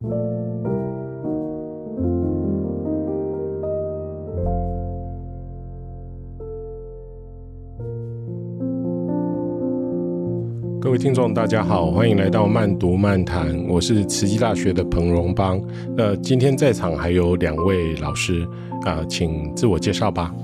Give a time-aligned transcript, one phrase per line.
[0.00, 0.08] 各
[10.90, 13.54] 位听众，大家好，欢迎来到慢读漫谈。
[13.68, 15.60] 我是慈济大学的彭荣邦。
[15.94, 18.42] 那今天在场还有两位老师
[18.86, 20.34] 啊、呃，请自我介绍吧。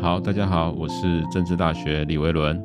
[0.00, 2.62] 好，大家好，我是政治大学李维伦。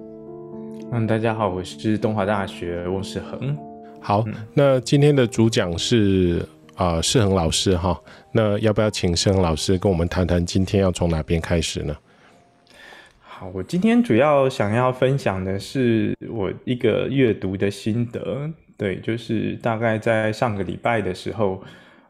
[0.92, 3.58] 嗯，大家好，我是东华大学翁世恒。
[4.06, 8.00] 好，那今天的主讲是啊世恒老师哈。
[8.32, 11.98] 那要不要请世恒老师跟我们谈谈今天要从哪边开始呢？
[13.20, 18.48] 好，我今天主要想要分享的是我一个阅读的心得。
[18.78, 21.64] 对，就是大概在上个礼拜的时候，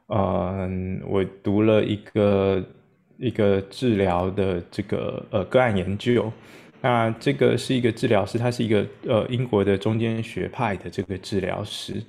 [0.08, 2.62] 嗯，我读了一个
[3.18, 6.30] 一个治疗的这个呃个案研究。
[6.86, 12.00] 那这个是一个治疗师，他是一个呃英国的中间学派的这个治疗师。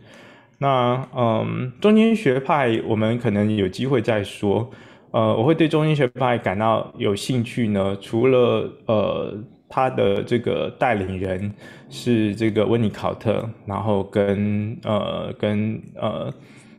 [0.59, 4.71] 那嗯，中间学派我们可能有机会再说。
[5.13, 9.35] 呃，我会对中间学派感到有兴趣呢，除了呃
[9.67, 11.51] 他的这个带领人
[11.89, 16.31] 是这个温尼考特，然后跟呃跟呃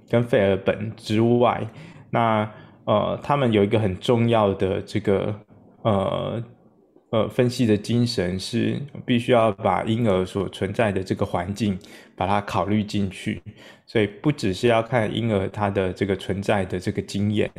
[0.08, 1.68] 跟费尔本之外，
[2.12, 2.48] 那
[2.86, 5.34] 呃他们有一个很重要的这个
[5.82, 6.44] 呃。
[7.10, 11.80] 呃，分析的精神是必须要把婴儿所存在的这个环境
[12.18, 13.42] 把它考虑进去，
[13.86, 17.50] 所以不只是要看婴儿他的这个存在的这个经验，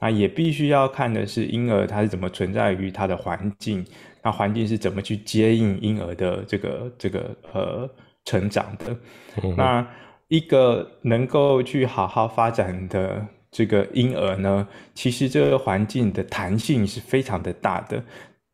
[0.00, 3.84] 那也必须要看的是婴儿他是怎么存在于他的环境，
[4.22, 7.90] 那环境是怎么去接应婴儿的这个这个呃
[8.24, 8.96] 成长的。
[9.42, 9.86] 嗯、那
[10.28, 18.02] 一个能够去好好发展的这个婴儿呢，其实这个环境的弹性是非常的大的。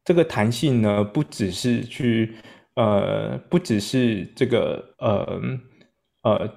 [0.02, 2.34] 这个弹性呢，不只是去，
[2.74, 5.40] 呃，不只是这个，呃，
[6.22, 6.50] 呃，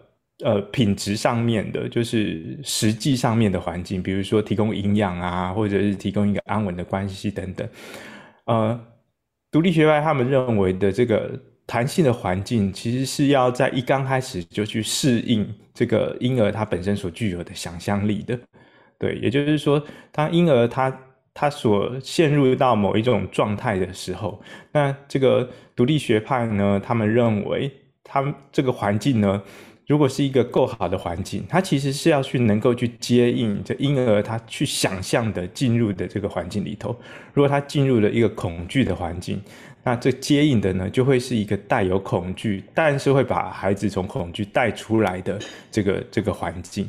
[0.45, 7.67] 呃，品质上面的，就是实际上面的环境，比如说提供营养啊，或者是提供一个安稳的关系等等。
[8.45, 8.79] 呃，
[9.51, 18.39] 独立学派他们认为的这个弹性的环境，其实是要在一刚开始就去适应这个婴儿他本身所具有的想象力的。
[18.97, 20.97] 对，也就是说，当婴儿他。
[21.35, 24.39] 他所陷入到某一种状态的时候，
[24.71, 27.71] 那这个独立学派呢，他们认为，
[28.03, 29.41] 他们这个环境呢，
[29.87, 36.95] 如果是一个够好的环境，它其实是要去能够去接应这婴儿他去想象的进入的这个环境里头。
[37.33, 39.41] 如果他进入了一个恐惧的环境，
[39.83, 45.39] 那这接应的呢，就会是一个带有恐惧，但是会把孩子从恐惧带出来的
[45.71, 46.87] 这个这个环境。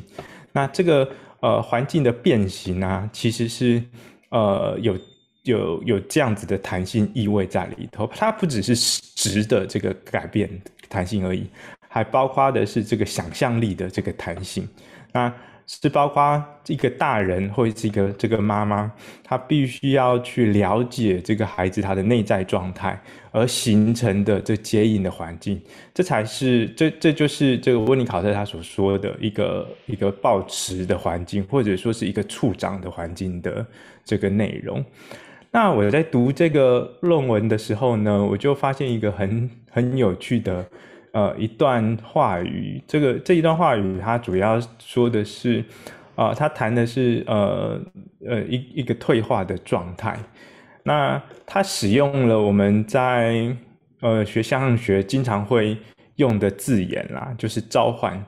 [0.51, 3.81] 那这个呃环境的变形啊，其实是。
[4.29, 4.97] 呃，有
[5.43, 8.75] 有有这样子的弹性意味在里头，它不只是
[9.15, 10.49] 值的这个改变
[10.89, 11.47] 弹性而已，
[11.87, 14.67] 还包括的是这个想象力的这个弹性。
[15.11, 15.33] 那
[15.67, 18.91] 是包括一个大人或者是一个这个妈妈，
[19.23, 22.99] 她必须要去了解这个孩子他的内在状态
[23.31, 25.61] 而形成的这接应的环境，
[25.93, 33.65] 这才是这这就是这个温尼考特他所说的一个一个抱持的环境，或者说是一个处长的环境的。
[34.07, 34.85] 这个内容，
[35.49, 40.63] 那我在读这个论文的时候呢，我就发现一个很很有趣的
[41.15, 42.83] 呃一段话语。
[42.85, 45.63] 这个这一段话语，它主要说的是
[46.15, 47.81] 啊，他谈的是呃
[48.27, 50.19] 呃一一个退化的状态。
[50.83, 53.55] 那他使用了我们在
[54.01, 55.77] 呃学象声学经常会
[56.17, 58.23] 用的字眼啦，就是召唤。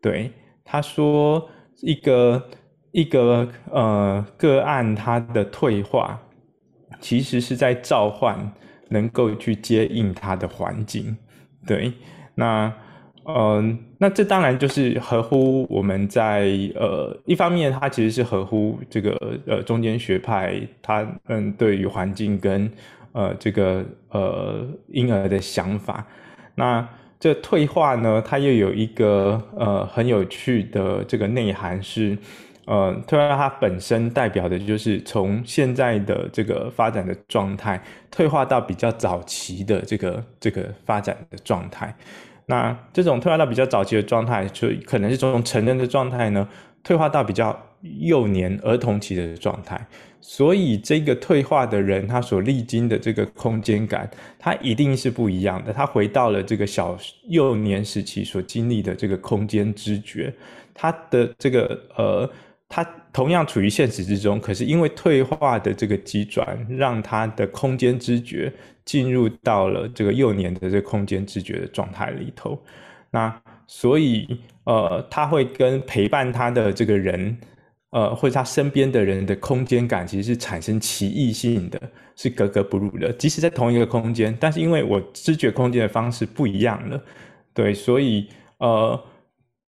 [0.00, 0.30] 对，
[0.64, 1.50] 他说
[1.80, 2.40] 一个。
[2.90, 6.18] 一个呃个案，它的退化
[7.00, 8.50] 其实是在召唤
[8.88, 11.14] 能够去接应它的环境，
[11.66, 11.92] 对，
[12.38, 12.72] 那
[13.26, 22.70] 嗯、那这当然就是合乎我们在呃一方面，它其实是合乎这个呃中间学派，它嗯对于环境跟
[23.12, 26.06] 呃这个呃婴儿的想法，
[26.54, 26.88] 那
[27.20, 32.16] 这退化呢，它又有一个呃很有趣的这个内涵是。
[32.70, 41.96] 呃，退化它本身代表的就是从现在的这个发展的状态，退化到比较早期的这个这个发展的状态。
[42.50, 46.48] 那这种退化到比较早期的状态，就可能是从成人的状态呢，
[46.82, 47.54] 退化到比较
[48.00, 49.86] 幼年儿童期的状态。
[50.20, 55.74] 所以这个退化的人，他所历经的这个空间感，他一定是不一样的。
[55.74, 56.98] 他回到了这个小
[57.28, 60.32] 幼年时期所经历的这个空间知觉，
[60.72, 62.30] 他的这个呃。
[62.68, 68.52] 他同样处于现实之中，可是因为退化的这个急转，让他的空间知觉
[68.84, 72.60] 进入到了这个幼年的这个空间知觉的状态里头。
[73.10, 73.34] 那
[73.66, 77.38] 所以呃，他会跟陪伴他的这个人，
[77.90, 81.80] 呃，或者他身边的人的空间感，其实是产生奇异性的，
[82.16, 83.10] 是格格不入的。
[83.14, 87.02] 即使在同一个空间，但是因为我知觉空间的方式不一样了，
[87.54, 88.28] 对，所以
[88.58, 89.02] 呃，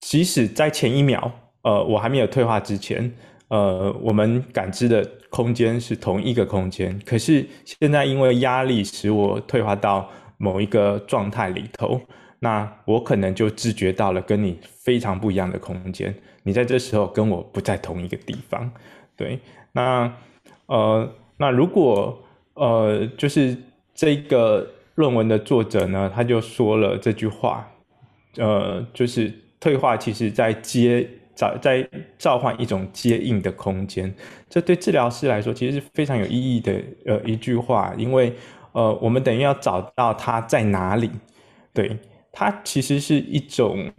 [0.02, 1.32] 即使在前一秒，
[1.64, 3.12] 呃，我还没有退化之前，
[3.48, 12.00] 呃，我们感知的空间是同一个空间，可是现在因为压力使我退化到某一个状态里头，
[12.40, 16.14] 那我可能就知觉到了跟你非常不一样的空间。
[16.44, 18.70] 你在这时候跟我不在同一个地方，
[19.16, 19.40] 对，
[19.72, 20.14] 那
[20.66, 22.22] 呃，那如果
[22.56, 23.58] 呃，就是
[23.96, 27.66] 这个论文的作者呢，他就说了这句话，
[28.36, 34.14] 呃，就是退化其实在接在在召唤一种接应的空间，
[34.50, 38.34] 这对治疗师来说其实是非常有意义的呃一句话，因为
[38.72, 41.10] 呃，我们等于要找到他在哪里，
[41.74, 41.98] 对，
[42.32, 43.92] 他其实是一种。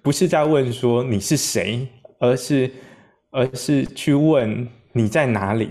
[0.00, 1.86] 不是在问说你是谁，
[2.18, 2.70] 而是
[3.30, 5.68] 而是去问你在哪里。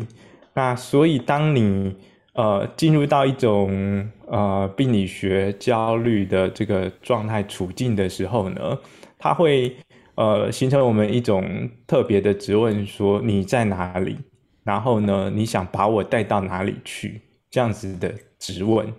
[0.54, 1.96] 那所以当你
[2.34, 8.78] 呃进入到一种呃病理学焦虑的这个状态处境的时候呢，
[9.18, 9.76] 他会
[10.18, 14.18] 呃形成我们一种特别的质问，说你在哪里？
[14.66, 17.22] 然后呢，你想把我带到哪里去？
[17.50, 18.94] 这样子的质问。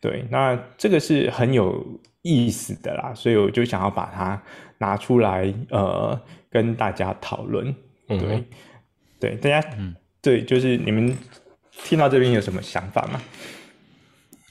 [0.00, 1.84] 对，那这个是很有
[2.22, 4.40] 意思的啦，所以我就想要把它。
[4.80, 6.16] 拿出来，呃，
[6.48, 7.74] 跟大家讨论，
[8.06, 8.44] 对，嗯、
[9.18, 9.92] 对，大家，嗯，
[10.22, 11.12] 对，就是你们
[11.82, 13.20] 听到这边有什么想法吗？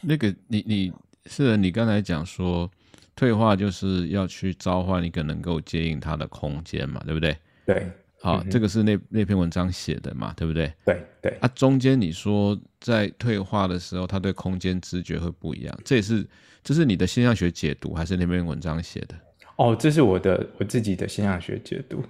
[0.01, 0.91] 那个，你你
[1.27, 2.69] 是你刚才讲说，
[3.17, 7.35] 退化就是要去召唤一个能够接应他的空间嘛，对不对？
[7.65, 7.91] 对，
[8.21, 10.71] 好，嗯、这个是那那篇文章写的嘛，对不对？
[10.85, 11.35] 对对。
[11.41, 16.25] 啊，中间你说在退化的时候，他对空间知觉会不一样，这也是
[16.63, 19.15] 这是你的现象学解读，还是那篇文章写的？
[19.57, 22.03] 哦，这是我的我自己的现象学解读，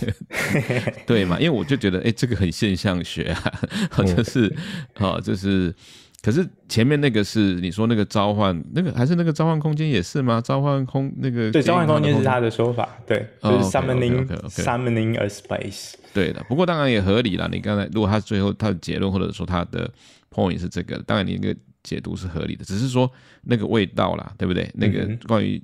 [1.06, 1.40] 对嘛？
[1.40, 3.52] 因为我就觉得，哎，这个很现象学啊，
[3.90, 4.54] 好像是，
[4.94, 5.74] 好，就是，
[6.22, 10.40] 可是前面那个是你说那个召唤，那个还是那个召唤空间也是吗？
[10.40, 16.44] 召唤空那个对，召唤空间是他的说法，对，就是 summoning summoning a space，对的。
[16.48, 17.48] 不过当然也合理了。
[17.52, 19.90] 你刚才如果他最后他的结论或者说他的
[20.30, 23.10] point 是这个，当然你那个解读是合理的，只是说
[23.42, 24.70] 那个味道啦，对不对？
[24.74, 25.62] 那个关于。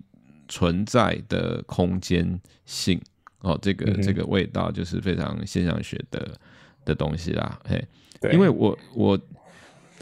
[0.49, 3.01] 存在的空间性
[3.39, 6.29] 哦，这个这个味道就是非常现象学的
[6.85, 7.83] 的东西啦，嘿，
[8.21, 9.19] 对因为我我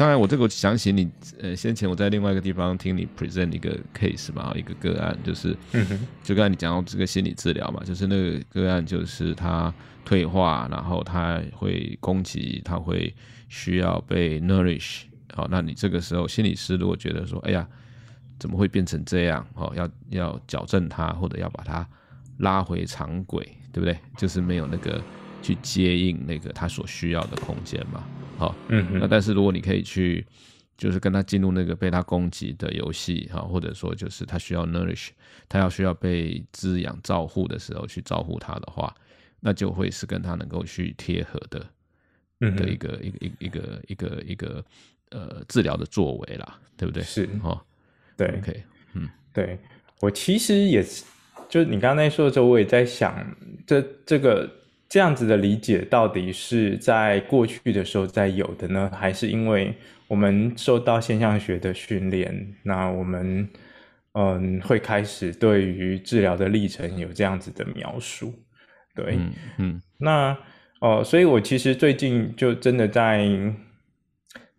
[0.01, 1.11] 当然我这个我想起你
[1.43, 5.87] 呃先前我在另外一个地方听你 present 一个 case 嘛，一个个案就是，嗯，
[6.23, 9.71] 就刚才你讲到这个心理治疗嘛，就是那个个案就是他
[10.03, 13.15] 退化，然后他会攻击，他会
[13.51, 15.03] 需要被 nourish，
[15.35, 17.69] 好，那你这个时候心理师如果觉得说，哎呀。
[18.39, 19.47] 怎么会变成这样？
[19.53, 21.87] 哦，要要矫正他，或者要把它
[22.39, 23.95] 拉回常轨，对不对？
[24.17, 24.99] 就是没有那个
[25.43, 28.03] 去接应那个他所需要的空间嘛。
[28.41, 30.27] 好，嗯哼，那但是如果你可以去，
[30.79, 35.09] 就是跟他进入那个被他攻击的游戏，哈，或者说就是他需要 nourish，
[35.47, 38.95] 他要需要被滋养照护的时候去照顾他的话，
[39.41, 41.67] 那就会是跟他能够去贴合的，
[42.41, 44.65] 嗯，的一个一个一一个一个一个
[45.11, 47.03] 呃治疗的作为啦，对不对？
[47.03, 47.63] 是，哈。
[48.17, 48.63] 对，OK，
[48.95, 49.59] 嗯，对，
[50.01, 51.05] 我其实也是，
[51.49, 53.37] 就是你刚才说的时候，我也在想，
[53.67, 54.51] 这这个
[54.91, 59.75] 这样子的理解到底是在过去的时候在有的呢，还是因为
[60.07, 63.49] 我们受到现象学的训练，那我们
[64.13, 68.35] 嗯会开始对于治疗的历程有这样子的描述，
[68.95, 69.83] 对，嗯，嗯。
[69.97, 70.33] 那
[70.81, 73.27] 哦、呃，所以我其实最近就真的在。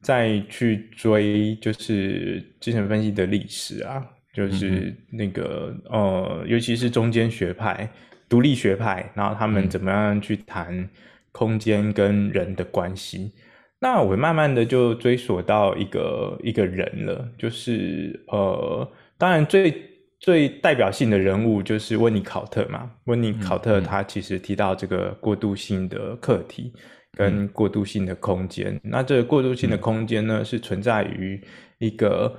[0.03, 7.87] 再去追就是精神分析的历史啊，就是那个呃，尤其是中间学派、
[8.31, 10.89] 独立学派，然后他们怎么样去谈
[11.33, 13.33] 空间跟人的关系。
[13.35, 13.41] 嗯、
[13.81, 19.73] 那我慢慢的就追索到一个一个人了，就是呃，当然最
[20.19, 22.89] 最代表性的人物就是温尼考特嘛。
[23.07, 26.73] 温尼考特他其实提到这个过渡性的课题。
[27.17, 31.37] 跟过渡性的空间，嗯、那这个过渡性的空间呢，嗯、是存在于
[31.77, 32.33] 一个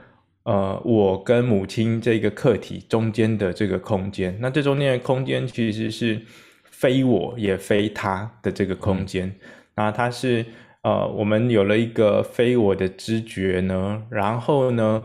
[0.45, 4.37] 呃，我跟母亲这个客体中间的这个空间。
[4.41, 6.21] 那这中间的空间其实是
[6.65, 9.27] 非我也非他的这个空间。
[9.27, 9.35] 嗯、
[9.77, 10.45] 那它是
[10.83, 15.03] 呃，我们有了一个非我的知觉呢，然后呢，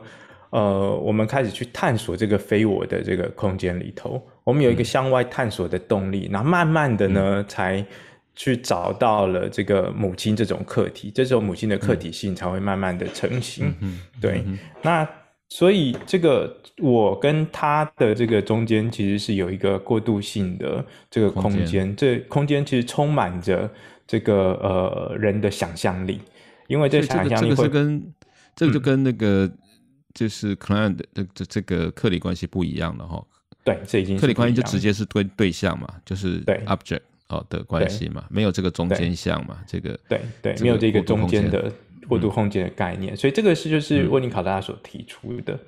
[0.49, 7.85] 呃，我们开始去探索这个非我的这个空间里头，我们有一个向外探索的动力，那、嗯、慢慢的呢，嗯、才。
[8.39, 13.73] 去找到了这个母亲这种客体，这时候母亲的客体性才会慢慢的成型。
[13.79, 15.09] 嗯、对，嗯、那
[15.49, 23.69] 所以这个我跟他的这个中间其实是有一个过渡性的这个空间，这空间其实充满着
[24.05, 26.19] 这个呃人的想象力，
[26.67, 28.13] 因为这想象力会，这个这个是跟
[28.55, 29.49] 这个就跟那个
[30.13, 33.25] 就是 client 的这这个客体关系不一样了哈。
[33.63, 36.61] 对，这已经是客体关系就直接是对对象嘛，就是对。
[36.65, 41.71] object 哦的关系嘛，没有这个中间项嘛，这个对对，没有这个中间的。
[42.07, 45.53] 过渡空间的概念，嗯、所以这个是就是温尼考特他所提出的。
[45.53, 45.59] 嗯、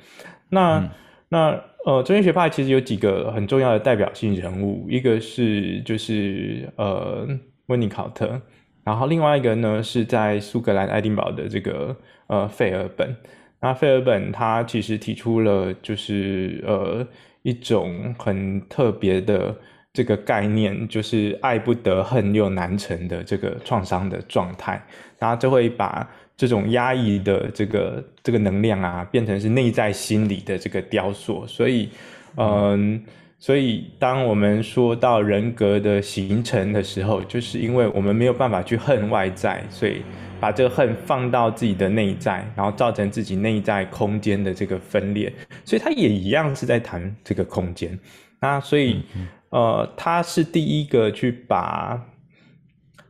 [0.50, 0.89] 那、嗯、
[1.29, 7.25] 那呃，中间学派其实有几个很重要的代表性人物，一个是就是呃
[7.67, 8.39] 温尼考特，
[8.84, 11.96] 然后另外一个呢是在苏格兰爱丁堡的这个
[12.27, 13.15] 呃费尔本。
[13.62, 17.08] 那费尔本他其实提出了就是呃
[17.43, 19.55] 一种很特别的
[19.93, 24.86] 这个概念，就是爱不得恨又难成的这个创伤的状态，
[25.17, 26.05] 然后就会把。
[26.39, 31.46] 这种压抑的这个这个能量啊，变成是内在心理的这个雕塑。
[31.46, 31.89] 所以，
[32.38, 33.03] 嗯，
[33.38, 40.01] 所以当我们说到人格的形成的时候，就是因为我们没有办法去恨外在，所以
[40.39, 45.29] 把这个恨放到自己的内在，然后造成自己内在空间的这个分裂。
[45.65, 48.00] 所以他也一样是在谈这个空间。
[48.39, 49.03] 那所以，
[49.50, 52.01] 呃，他是第一个去把，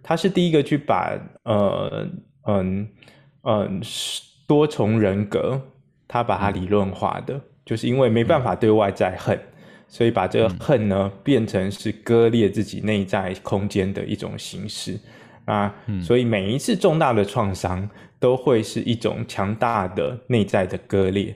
[0.01, 2.07] 他是第一个去把，呃，
[2.47, 2.87] 嗯。
[3.43, 3.81] 嗯，
[4.45, 5.61] 多重人格，
[6.07, 9.39] 他把它理论化的，就是因为没办法对外在恨，
[9.87, 14.99] 所以把这个恨呢变成是割裂自己内在空间的一种形式
[15.45, 15.73] 啊。
[16.01, 21.33] 所以每一次重大的创伤都会是一种强大的内在的割裂。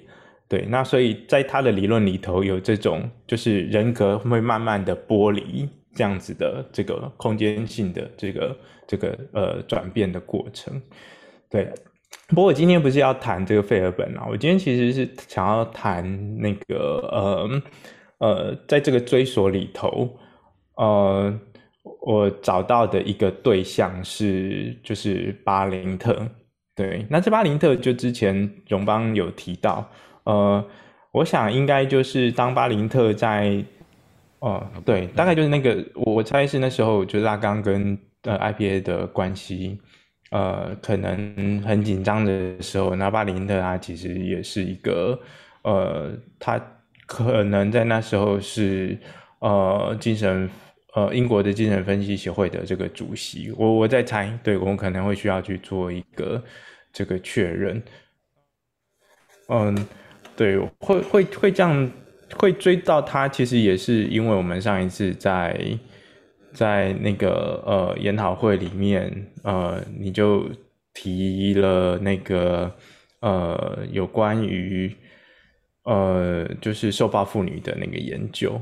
[0.50, 10.81] 对，那所以在他的理论里头有这种，就是人格会慢慢的剥离这样子的这个空间性的这个这个呃转变的过程，
[11.50, 11.72] 对。
[12.33, 17.61] 不过我今天不是要谈这个费尔本啊，我今天其实是想要谈那个呃
[18.17, 20.17] 呃，在这个追索里头，
[20.75, 21.39] 呃，
[22.01, 26.27] 我找到的一个对象是就是巴林特。
[26.75, 29.87] 对，那这巴林特就之前荣邦有提到，
[30.23, 30.65] 呃，
[31.11, 33.63] 我想应该就是当巴林特在，
[34.39, 39.79] 哦、呃，对，大概就是那个我猜是那时候就是拉冈跟呃 IPA 的关系。
[40.33, 45.19] 呃，可能很紧张的时候，那巴林特他其实也是一个，
[45.61, 46.59] 呃，他
[47.05, 48.97] 可能在那时候是
[49.41, 50.49] 呃精神
[50.95, 53.53] 呃英国的精神分析协会的这个主席。
[53.55, 56.43] 我我在猜，对，我们可能会需要去做一个
[56.91, 57.79] 这个确认。
[59.49, 59.87] 嗯，
[60.35, 61.91] 对，会会会这样
[62.39, 65.77] 会追到他，其实也是因为我们上一次在。
[66.53, 69.12] 在那个呃研讨会里面，
[69.43, 70.45] 呃，你就
[70.93, 72.72] 提了那个
[73.22, 74.95] 呃有关于
[75.83, 78.62] 呃就是受暴妇女的那个研究，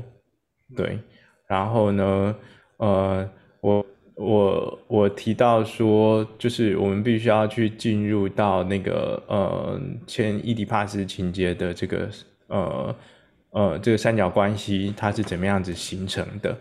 [0.74, 0.98] 对，
[1.46, 2.34] 然后呢，
[2.78, 3.30] 呃，
[3.60, 12.08] 我我我提到说，就是我们必须要去进入到那个呃前伊迪帕斯情节的这个
[12.48, 12.96] 呃
[13.50, 16.56] 呃这个三角关系，它是怎么样子形成的？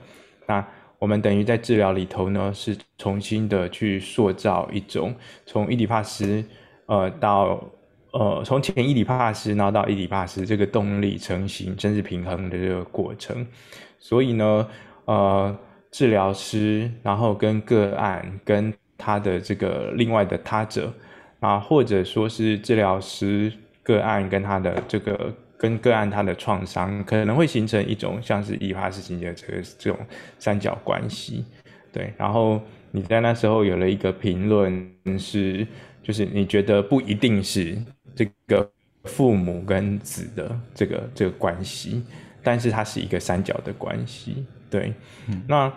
[0.48, 0.66] 那
[1.01, 5.15] 我们等于在治疗里头呢，是重新的去塑造一种
[5.48, 6.46] 从伊底帕斯，
[6.86, 7.60] 呃，到
[8.12, 13.43] 呃从前伊底帕斯，然后到伊底帕斯这个动力成型、甚至平衡的这个过程。
[13.98, 14.67] 所以呢，
[15.05, 15.58] 呃，
[15.89, 20.93] 治疗师，然后跟个案，跟他的这个另外的他者，
[21.39, 25.34] 啊，或者说是治疗师、个案跟他的这个。
[25.62, 30.00] 跟个案他的创伤可能会形成一种像是伊底帕斯情节的这个这种
[30.39, 31.46] 三角关系，
[31.94, 32.12] 对。
[32.18, 35.68] 然后你在那时候有了一个评论是，
[36.01, 37.77] 就是你觉得不一定是
[38.15, 38.68] 这个
[39.03, 42.03] 父母跟子的这个这个关系，
[42.41, 44.91] 但是它是一个三角的关系，对。
[45.27, 45.72] 嗯、那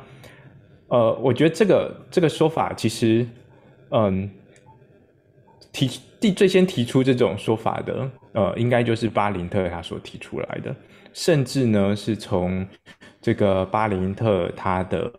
[0.88, 3.26] 呃，我觉得这个这个说法其实，
[3.90, 4.30] 嗯，
[5.70, 6.00] 提。
[6.32, 10.74] 最先提出这种说法的，呃，应该就是巴林特他所提出来的，
[11.12, 12.66] 甚至呢是从
[13.20, 15.12] 这个巴林特他的，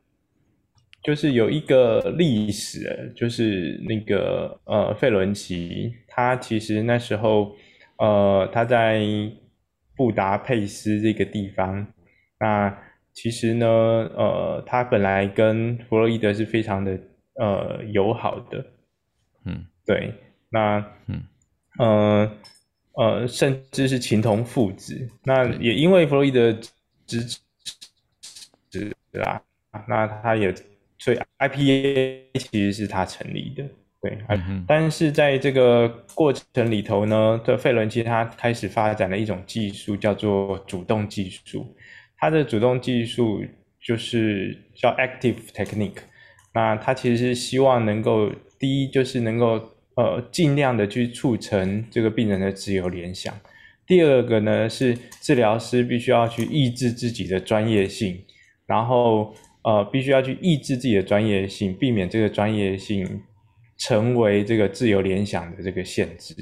[1.04, 7.56] 就是有一个历史，就是那个呃费伦奇，他其实那时候
[7.98, 9.04] 呃他在
[9.96, 11.88] 布达佩斯这个地方，
[12.40, 12.78] 那
[13.14, 17.00] 其实呢呃他本来跟弗洛伊德是非常的
[17.40, 18.66] 呃友好的，
[19.46, 20.14] 嗯，对。
[20.56, 21.22] 那嗯
[21.78, 22.32] 呃
[22.94, 25.10] 呃，甚至是情同父子。
[25.24, 26.54] 那也因为弗洛伊德
[27.06, 27.22] 支
[28.72, 29.42] 持啊，
[29.88, 30.56] 那他也
[30.98, 33.66] 所以 IPA 其实是他成立的。
[34.02, 34.18] 对，
[34.68, 41.76] 但是在这个过程里头呢，这费伦其实他开始发展了一种技术，叫做主动技术。
[42.18, 43.44] 他的主动技术
[43.84, 45.98] 就是叫 active technique。
[46.54, 49.60] 那他其实是希望能够，第一就是能够
[49.96, 53.34] 呃尽量的去促成这个病人的自由联想。
[53.86, 58.24] 第二个呢是治疗师必须要去抑制自己的专业性，
[58.66, 59.34] 然后
[59.64, 63.22] 呃必须要去抑制自己的专业性，避免这个专业性。
[63.78, 66.34] 成为这个自由联想的这个限制，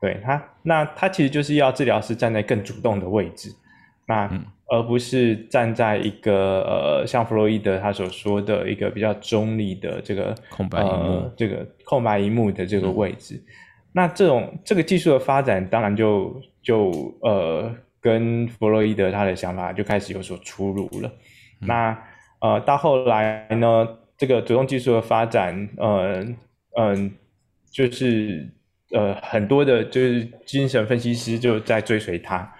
[0.00, 3.54] 对他，那他其实就是要治疗师站在更主动的位置，
[4.06, 4.26] 那
[4.72, 13.34] 而不是站在一个呃，像弗洛伊德他所说的一个比较中立的这个空白萤幕，呃，这个空白一幕的这个位置。
[13.34, 13.44] 嗯、
[13.92, 21.08] 那这种这个技术的发展，当然就就呃，跟弗洛伊德他的想法就开始有所出入了。
[21.60, 21.98] 嗯、那
[22.40, 23.86] 呃，到后来呢，
[24.16, 26.26] 这个主动技术的发展，呃。
[26.74, 27.12] 嗯，
[27.70, 28.48] 就是
[28.92, 32.50] 呃，很多的，就是精神分析师就在追随他。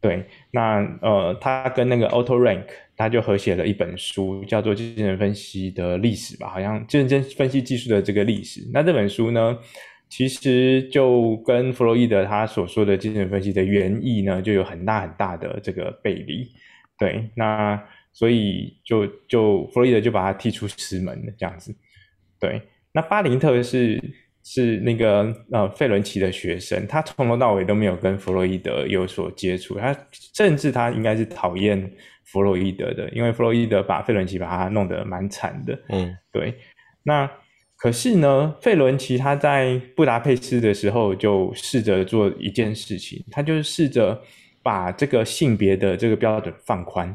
[0.00, 2.64] 对，那呃，他跟那个 Otto Rank，
[2.96, 8.60] 他就合写了一本书，叫做《精神分析的历史》吧，好像精神分析技术的这个历史。
[8.72, 9.58] 那这本书呢，
[10.08, 16.48] 其实就跟弗洛伊德他所说的精神分析的原意呢，就有很大很大的这个背离。
[16.96, 21.74] 对，那所以就就弗洛伊德就把他踢出师门了，这样子。
[22.38, 22.62] 对。
[22.90, 24.02] 那巴林特是
[24.50, 29.94] 是那个呃费伦奇的学生，他从头到尾都没有跟弗洛伊德有所接触，他
[30.34, 31.92] 甚至他应该是讨厌
[32.24, 35.78] 弗洛伊德的，因为弗洛伊德把费伦奇把他弄得蛮惨的。
[35.90, 36.54] 嗯，对。
[37.02, 37.30] 那
[37.76, 44.18] 可是呢，费伦奇他在布达佩斯的时候就试着做一件事情，他就是试着
[44.62, 47.14] 把这个性别的这个标准放宽，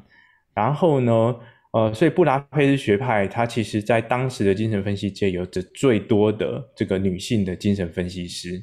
[0.53, 1.35] 然后呢。
[1.73, 8.61] 呃，所以布达佩斯学派，它其实在当时的精神分析界有着最多的这个女性的精神分析师。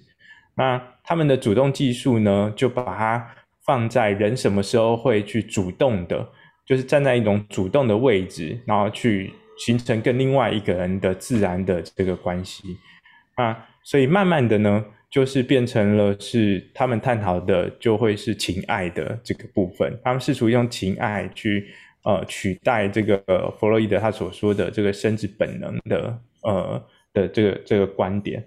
[0.54, 3.28] 那他们的主动技术呢，就把它
[3.66, 6.24] 放在人什么时候会去主动的，
[6.64, 12.62] 就是站在一种主动的位置，然后去形成跟另外一个人的自然的这个关系。
[13.34, 21.66] 啊，所以慢慢的呢，就是变成了是他们探讨的就会是情爱的这个部分，他们试图用情爱去。
[22.02, 26.82] 呃，取代这个弗洛伊德他所说的这个生殖本能的呃
[27.12, 28.42] 的这个这个观点，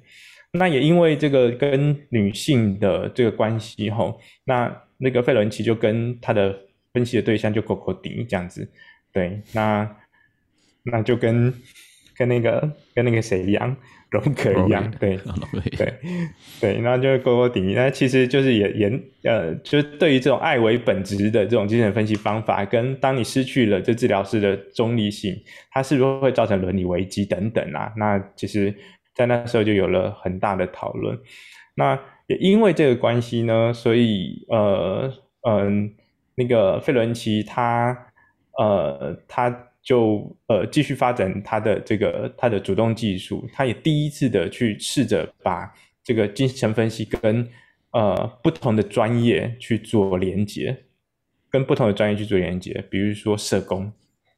[0.54, 6.58] 那也因为这个跟女性的这个关系吼，那那个费伦奇就跟他的
[6.94, 8.68] 分析的对象就勾勾底这样子，
[9.12, 9.98] 对，那
[10.84, 11.54] 那就跟
[12.16, 13.76] 跟那个跟那个谁一样。
[14.14, 15.18] 荣格一样，对
[15.76, 15.94] 对
[16.62, 17.74] 对，那就是勾勾顶。
[17.74, 25.36] 那其实就是也也呃，就是对于这种爱为本质的这种精神分析方法，跟当你失去了这治疗师的中立性，
[25.72, 27.92] 它是不是会造成伦理危机等等啊？
[27.98, 28.72] 那其实，
[29.16, 31.18] 在那时候就有了很大的讨论。
[31.74, 35.90] 那也因为这个关系呢，所以呃嗯、呃，
[36.36, 37.98] 那个费伦奇他
[38.60, 39.70] 呃他。
[39.84, 45.70] 就呃继续发展他的这个他的主动技术，他也第一次的去试着把
[46.02, 47.46] 这个精神分析跟
[47.92, 50.86] 呃不同的专业去做连接，
[51.50, 53.92] 跟不同的专业去做连接，比如说社工，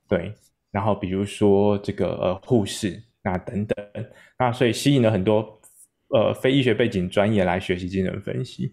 [0.10, 0.34] 对，
[0.72, 3.86] 然后比如说这个呃护士那等等，
[4.40, 5.62] 那所以吸引了很多
[6.10, 8.72] 呃非医学背景专业来学习精神分析，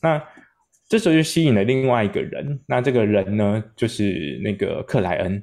[0.00, 0.24] 那
[0.88, 5.42] 这时候就吸引了另外一个人，那这个人呢就是那个克莱恩。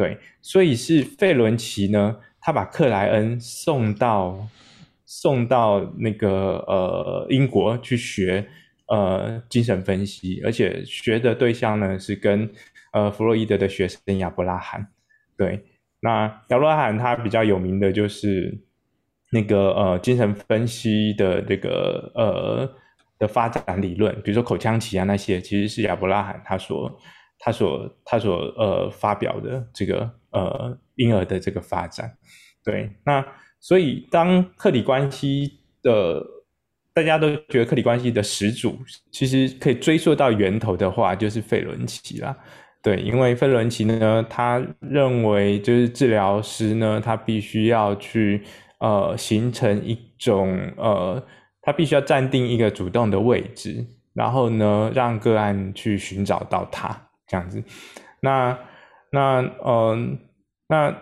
[0.00, 4.48] 对，所以是费伦奇呢，他把克莱恩送到
[5.04, 8.48] 送到那个呃英国去学
[8.88, 12.50] 呃精神分析，而且学的对象呢是跟
[12.94, 14.88] 呃弗洛伊德的学生亚伯拉罕。
[15.36, 15.62] 对，
[16.00, 18.58] 那亚伯拉罕他比较有名的就是
[19.30, 22.74] 那个呃精神分析的这个呃
[23.18, 26.98] 的发展理论，比如说口腔期啊那些，其实是亚伯拉罕他说。
[27.42, 32.14] 他所他所呃发表的这个呃婴儿的这个发展，
[32.62, 33.26] 对，那
[33.58, 36.22] 所以当客体关系的
[36.92, 38.78] 大家都觉得客体关系的始祖，
[39.10, 42.36] 其实可以追溯到源头的话，就是费伦奇啦，
[42.82, 48.42] 对，因为费伦奇呢，他认为就是治疗师呢，他必须要去
[48.80, 51.22] 呃形成一种呃，
[51.62, 57.09] 他必须要站定一个主动的位置，然后呢，让个案去寻找到他。
[57.30, 57.62] 这样子，
[58.20, 58.58] 那
[59.12, 60.18] 那嗯，
[60.68, 60.92] 那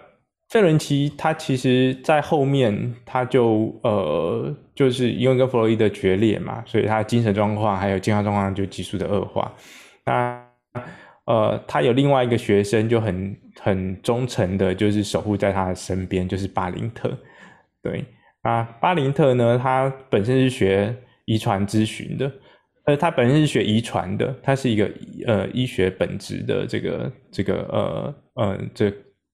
[0.51, 9.51] 费伦奇他其实在后面他就呃，就是因为跟弗洛伊德决裂嘛，所以他精神状况还有健康状况就急速的恶化。
[10.05, 10.45] 那
[11.25, 17.11] 呃，他有另外一个学生就很很忠诚的，就是守护在他的身边，就是巴林特。
[17.83, 18.05] 对，
[18.43, 20.95] 啊，巴林特呢，他本身是学
[21.27, 22.31] 遗传咨询的，
[22.89, 24.91] 呃，他本身是学遗传的，他是一个
[25.27, 28.91] 呃医学本质的这个这个呃呃这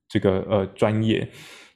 [0.08, 1.24] 这个呃专业。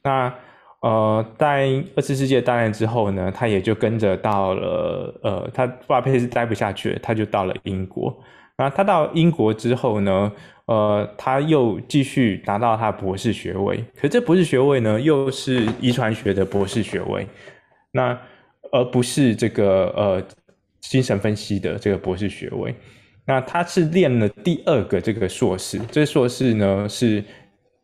[0.03, 0.33] 那
[0.81, 8.13] 呃，在二次世界大战之后呢，他也就跟着到了呃，他布达佩斯待不下去，他就到了英国。
[8.57, 10.29] 那他到英国之后呢，
[10.65, 17.25] 呃，他又继续拿到他的博士学位，可是这博士学位呢，又是遗传学的博士学位，
[17.93, 18.19] 那
[18.73, 20.21] 而不是这个呃
[20.79, 22.73] 精神分析的这个博士学位。
[23.25, 27.23] 那他是练了第二个这个硕士，这硕士呢是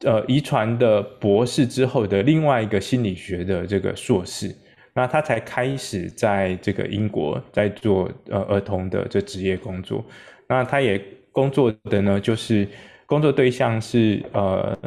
[0.04, 4.56] 呃遗传的博士之后的另外一个心理学的这个硕士，
[4.94, 10.04] 那他才开始在这个英国在做呃儿童的这职业工作。
[10.48, 11.02] 那他也。
[11.36, 12.66] 工作的呢，就是
[13.06, 14.80] 工作对象是呃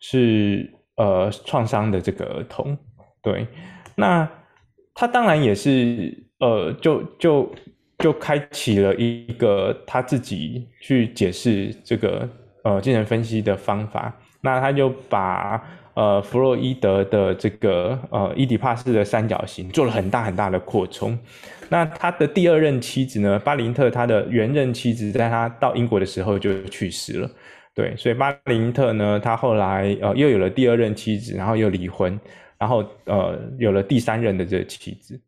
[0.00, 2.76] 是呃创伤的这个儿童，
[3.22, 3.46] 对，
[3.96, 4.30] 那
[4.98, 7.54] 他当然也是呃就就
[8.00, 12.28] 就开启了一个他自己去解释这个
[12.64, 15.62] 呃精神分析的方法，那他就把
[15.94, 21.16] 呃弗洛伊德的这个呃伊底帕斯的三角形做了很大很大的扩充。
[21.68, 23.38] 那他的第二任妻子呢？
[23.38, 27.30] 巴林特他的原任妻子，在他到英国的时候就去世了。
[27.72, 32.18] 对，所以巴林特呢，他后来呃又有了第二任妻子，然后又离婚，
[32.58, 35.20] 然后呃有了第三任的这个妻子。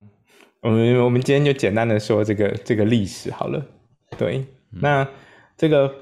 [0.61, 3.65] 我们我们今天就简单的说这个这个历史好了。
[4.19, 5.07] 对，那
[5.57, 5.93] 这个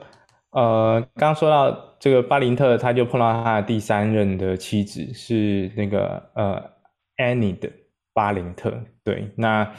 [0.51, 6.71] 呃刚刚说到这个巴林特，他就碰到他的第三任的妻子是那个呃
[7.17, 7.71] Annie 的
[8.13, 8.73] 巴林特。
[9.05, 9.73] 对，那。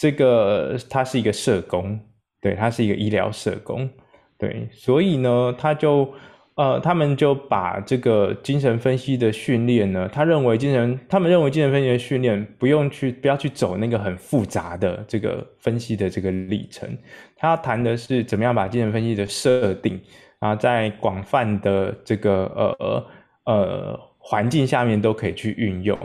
[0.00, 1.98] 这个他是一个社工，
[2.40, 3.90] 对，他是一个医疗社工，
[4.38, 6.14] 对，所以呢，他就
[6.58, 16.88] 呃，他们就把这个精神分析的训练呢，他认为精神，他们认为精神分析的训练不用去，不要去走那个很复杂的这个分析的这个历程，
[17.36, 19.98] 他要谈的是怎么样把精神分析的设定，
[20.40, 23.06] 然后在广泛的这个呃
[23.44, 25.96] 呃环境下面都可以去运用，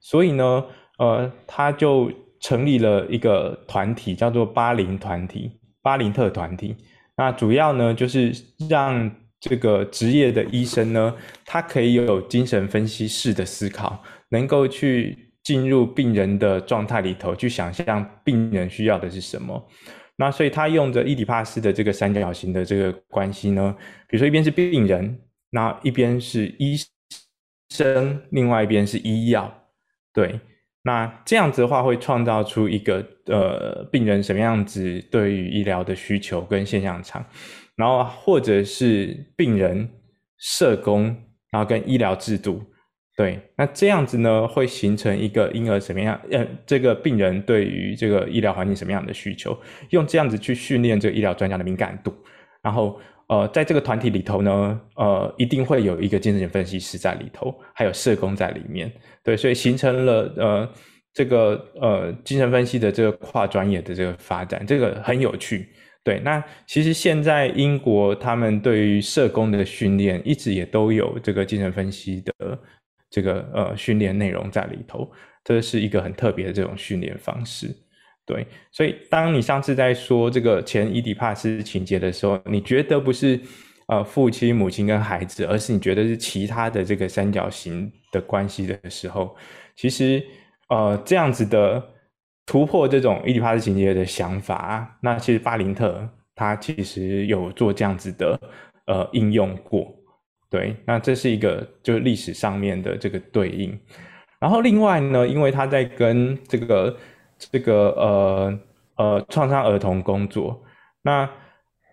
[0.00, 0.64] 所以呢，
[0.98, 2.10] 呃，他就。
[2.40, 5.50] 成立了一个团体，叫做巴林团体、
[5.82, 6.76] 巴林特团体。
[7.16, 8.32] 那主要呢，就是
[8.70, 19.68] 让这个职业的医生呢，他可以有精神分析式的思考，能够去进入病人的状态里头，去想象病人需要的是什么。
[20.16, 23.74] 那所以他用着伊底帕斯的这个三角形的这个关系呢，
[24.08, 25.20] 比如说一边是病人，
[25.50, 26.76] 那一边是医
[27.70, 29.68] 生，另外一边是医药，
[30.12, 30.40] 对。
[30.82, 37.24] 那这样子的话，会创造出一个呃病人什么样子对于医疗的需求跟现象场，
[37.78, 39.88] 然后或者是病人、
[40.36, 41.04] 社工，
[41.50, 42.60] 然后跟医疗制度，
[43.16, 49.58] 对，那这样子呢，会形成一个婴儿什么样呃这个病人对于这个医疗环境什么样的需求，
[49.90, 52.12] 用这样子去训练这个医疗专家的敏感度，
[52.62, 53.00] 然后。
[53.30, 58.90] 呃，在这个团体里头呢，呃，一定会有一个精神分析师在里头，还有社工在里面，
[59.22, 60.72] 对，所以形成了呃
[61.12, 65.68] 这个呃精神分析的这个跨专业的这个发展，这个很有趣。
[66.04, 72.58] 对，那其实现在英国他们对于社工的训练，一直也都有这个精神分析的
[73.10, 75.10] 这个呃训练内容在里头，
[75.44, 77.68] 这是一个很特别的这种训练方式。
[78.24, 83.38] 对，所以当你上次在说这个前伊底帕斯情节的时候，你觉得不是
[83.88, 89.36] 呃父亲、母亲跟孩子，而是你觉得是其他的这个三角形的关系的时候，
[89.76, 90.22] 其实
[90.68, 91.82] 呃这样子的
[92.48, 98.40] 突破这种伊底帕斯情节的想法，那其实巴林特他其实有做这样子的
[98.86, 99.94] 呃应用过。
[100.50, 103.78] 对，那这是一个就是历史上面的这个对应。
[104.40, 106.96] 然后另外呢，因为他在跟这个。
[107.52, 108.58] 这个呃
[108.96, 110.60] 呃创伤儿童工作，
[111.02, 111.30] 那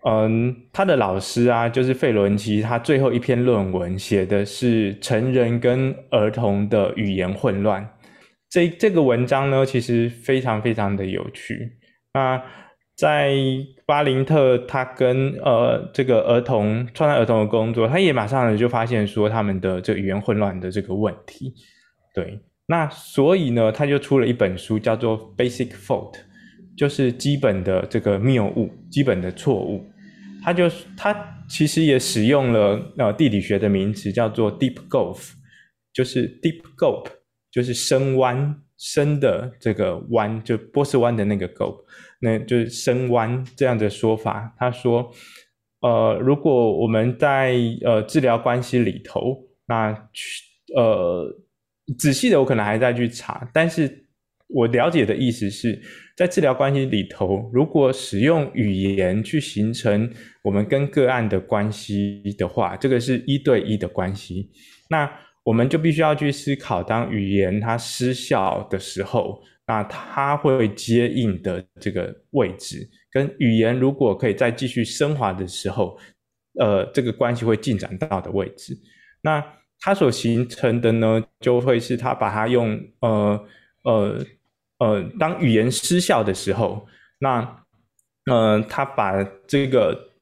[0.04, 7.88] 嗯、他的老师啊，就是费伦奇，他最后一篇论文写的是成人跟儿童的语言混乱。
[8.50, 11.78] 这这个文章呢，其实非常非常的有趣。
[12.14, 12.42] 那
[12.96, 13.34] 在
[13.84, 21.52] 巴林特，他跟呃这个儿童创伤儿童的工作，他也马上就发现说他们的这个语言混乱的这个问题，
[22.14, 22.40] 对。
[22.68, 26.12] 那所以呢，他就出了一本书，叫做《Basic Fault》，
[26.76, 29.84] 就是基本的这个谬误、基本的错误。
[30.42, 31.14] 他就他
[31.48, 35.32] 其实也使用了呃地理学的名词，叫做 Deep Gulf，
[35.92, 37.06] 就是 Deep Gulf，
[37.56, 41.76] 就是深湾、深的这个湾，就波斯湾的那个沟
[42.20, 44.54] 那就是深湾这样的说法。
[44.56, 45.10] 他说，
[45.80, 50.44] 呃，如果我们在呃治疗关系里头，那去
[50.76, 51.42] 呃。
[51.98, 53.88] 仔细的我可能还在去查，但是
[54.48, 55.80] 我了解的意思是
[56.16, 64.50] 在治疗关系里头，如果使用语言去形成我们跟个案的关系的话，这个是一对一的关系，
[64.90, 65.08] 那
[65.46, 75.96] 我们就必须要去思考，当语言它失效的时候，那它会接应的这个位置，跟语言如果可以再继续升华的时候，
[76.58, 78.76] 呃，这个关系会进展到的位置，
[79.22, 79.42] 那。
[79.78, 83.46] 它所形成的呢，就会是它把它用呃
[83.82, 84.24] 呃
[84.78, 86.86] 呃，当语言失效的时候，
[87.18, 87.62] 那
[88.24, 90.12] 呃，它把这个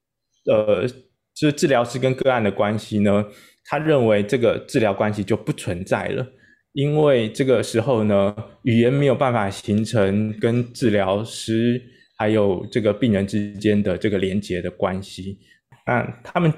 [0.50, 0.84] 呃，
[1.32, 3.24] 就是治疗师跟个案的关系呢，
[3.64, 6.26] 他认为这个治疗关系就不存在了，
[6.72, 11.82] 因为这个时候呢，语言没有办法形成跟治疗师
[12.18, 15.38] 还有这个病人之间的这个连接的关系，
[15.86, 16.52] 那他们。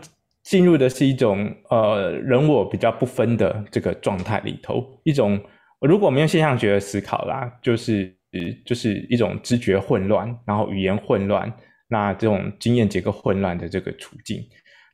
[0.48, 5.40] 进入的是一种呃人我比较不分的这个状态里头，一种
[5.80, 8.16] 如果我们用现象学的思考啦，就是
[8.64, 11.52] 就是一种知觉混乱，然后语言混乱，
[11.88, 14.40] 那这种经验结构混乱的这个处境，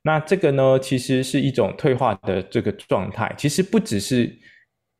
[0.02, 4.30] 那这个呢其实是一种退化的这个状态，其实不只是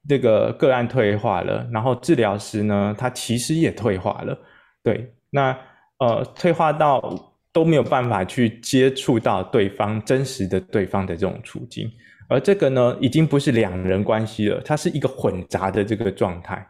[0.09, 4.39] 这个个案退化了，然后治疗师呢他其实也退化了，
[4.83, 5.59] 对，那
[5.99, 7.29] 呃退化到。
[7.55, 11.87] 都没有办法去接触到对方真实的对方的这种处境，
[12.27, 16.67] 而这个呢，已经不是两人关系了，它是一个混杂的这个状态。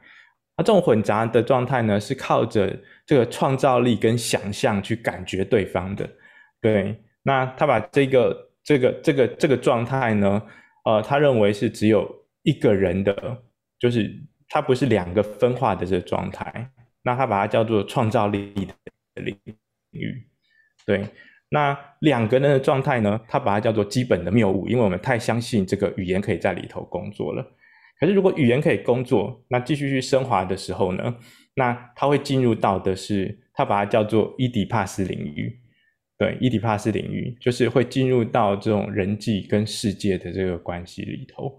[0.57, 6.05] 那这种混杂的状态呢，是靠着这个创造力跟想象去感觉对方的。
[6.61, 10.43] 对，那他把这个这个这个这个状态呢，
[10.85, 12.09] 呃，他认为是只有
[12.43, 13.43] 一个人的，
[13.79, 14.11] 就是
[14.49, 16.71] 他不是两个分化的这个状态。
[17.05, 19.37] 那他把它叫做创造力的领
[19.91, 20.29] 域。
[20.87, 21.05] 对，
[21.49, 23.21] 那两个人的状态呢？
[23.27, 27.45] 他把它叫做基本的谬误，因为我们太相信这个语言可以在里头工作了。
[27.99, 31.17] 可是如果语言可以工作，那继续去升华的时候呢？
[31.55, 35.62] 那他会进入到的是，他把它叫做伊底帕斯领域。
[36.23, 41.53] 对，伊底帕斯领域就是会进入到这种人际跟世界的这个关系里头。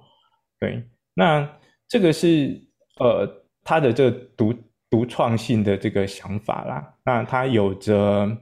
[0.57, 0.81] 对，
[1.13, 1.45] 那
[1.89, 2.57] 这个是
[2.97, 3.27] 呃
[3.61, 4.55] 他的这个独
[4.89, 6.95] 独创性的这个想法啦。
[7.03, 8.37] 那他有着。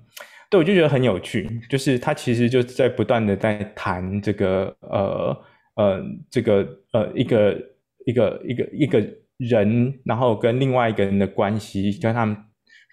[0.52, 5.44] 对，我就觉得很有趣，就是他其实就在不断的在谈这个呃
[5.76, 7.58] 呃这个呃一个
[8.06, 9.00] 一个一个一个
[9.38, 12.38] 人，然后跟另外一个人的关系，跟他们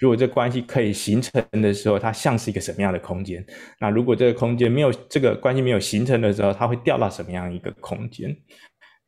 [0.01, 3.45] 如果这关系可以形成的时候，它像是一个什么样的空间？
[3.81, 8.37] 那如果这个空间没有这个关系没有形成的时候，它会掉到什么样一个空间？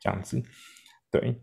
[0.00, 0.42] 这样子，
[1.10, 1.34] 对。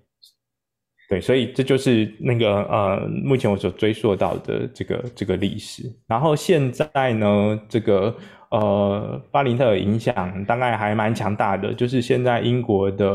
[1.10, 5.84] 对，所以这就是那个呃，目前我所追溯到的这个这个历史。
[6.06, 8.14] 然后现在呢，这个
[8.52, 11.74] 呃，巴林特影响大概还蛮强大的。
[11.74, 13.08] 就是现在英国的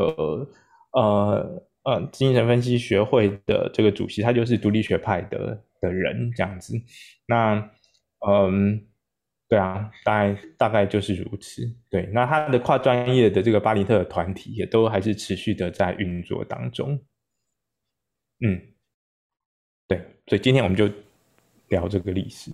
[0.93, 6.75] 呃呃精神分析学会的这个主席，他就是独立学派的的人这样子。
[7.27, 7.71] 那
[8.27, 8.87] 嗯，
[9.49, 11.63] 对啊，大概大概就是如此。
[11.91, 16.99] 对，那他的跨专业的这个巴林特的团体也都还是持续的在运作当中。
[18.41, 18.61] 嗯，
[19.89, 20.89] 对，所以今天我们就
[21.69, 22.51] 聊这个历史。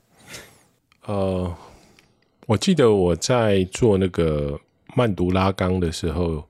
[1.05, 1.57] 呃，
[2.47, 4.61] 我记得我在做那个
[4.97, 6.49] 曼读拉冈的时候，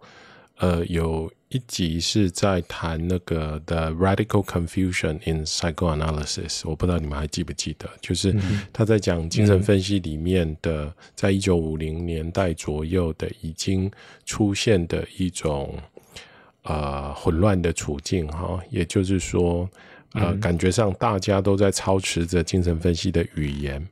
[0.57, 8.35] 呃，有一集是在谈那个 The Radical Confusion in Psychoanalysis，我不知道你们还记不记得，就是
[8.73, 13.91] 他在讲精神分析里面的，嗯、在一九五零年代左右的已经
[14.25, 15.75] 出现的一种。
[16.65, 19.67] 呃，混乱的处境哈，也就是说，
[20.13, 23.89] 呃，嗯、感觉上大家都在操持着精神分析的语言，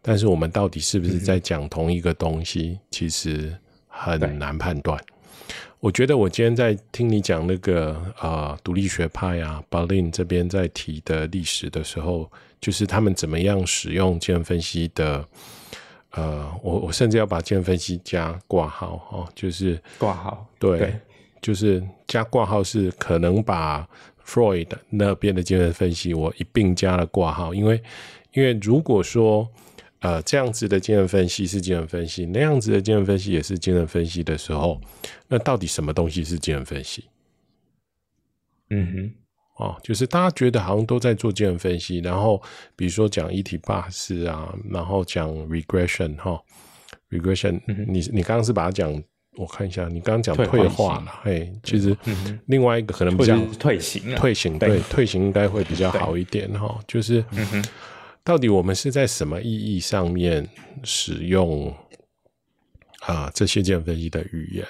[0.00, 3.54] 但是我们到底是不是在讲同一个东西，嗯、其实
[3.86, 4.98] 很难判断。
[5.80, 15.24] 我觉得我今天在听你讲那个呃独立学派啊，Berlin 这边在提的历史的时候，就是他们怎么样使用精神分析的，
[16.10, 20.78] 呃，我我甚至要把精神分析加挂号哈，就是挂号，对。
[20.78, 20.94] 对
[21.42, 23.88] 就是加挂号是可能把
[24.26, 27.80] Freud 那边的精神分析我一并加了挂号，因为
[28.32, 29.48] 因为如果说
[30.06, 34.80] 呃这样子的精神分析是精神分析，那样子的精神分析也是精神分析的时候，
[35.26, 37.06] 那到底什么东西是精神分析？
[38.70, 42.40] 嗯哼，哦，就是大家觉得好像都在做精神分析，然后
[42.76, 46.40] 比如说讲伊底帕斯啊，然后讲 regression 哈
[47.10, 49.02] ，regression，你你刚刚是把它讲。
[49.38, 51.94] 我看一下，你刚刚讲退化了，嘿，其实
[52.46, 56.80] 另外一个可能比较退行，退行对，退行应该会比较好一点哈。
[56.88, 57.22] 就是
[58.26, 60.44] 到底我们是在什么意义上面
[60.82, 61.72] 使用
[63.02, 64.66] 啊这些精神分析的语言？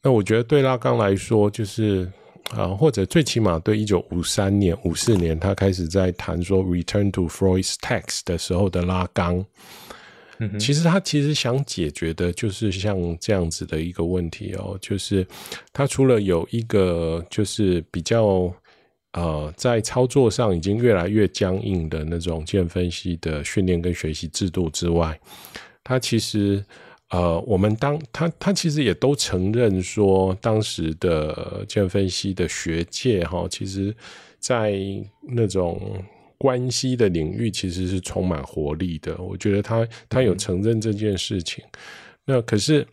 [0.00, 2.08] 那我觉得对拉冈来说，就是
[2.50, 9.44] 啊，或者最起码对一九五三年、五四年，他开始在谈说 “return to Freud's text” 的时候的拉冈，
[10.38, 15.26] 嗯，其实他其实想解决的就是像这样子的一个问题哦，就是
[15.72, 18.54] 他除了有一个就是比较
[19.18, 25.18] 呃在操作上已经越来越僵硬的那种建分析的训练跟学习制度之外，
[25.82, 26.64] 他其实。
[27.10, 33.96] 呃，我们当他他其实也都承认说，当时的建分析的学界哈，其实，
[34.38, 34.78] 在
[35.22, 36.04] 那种
[36.36, 39.16] 关系的领域，其实是充满活力的。
[39.16, 41.64] 我觉得他他有承认这件事情，
[42.26, 42.86] 那可是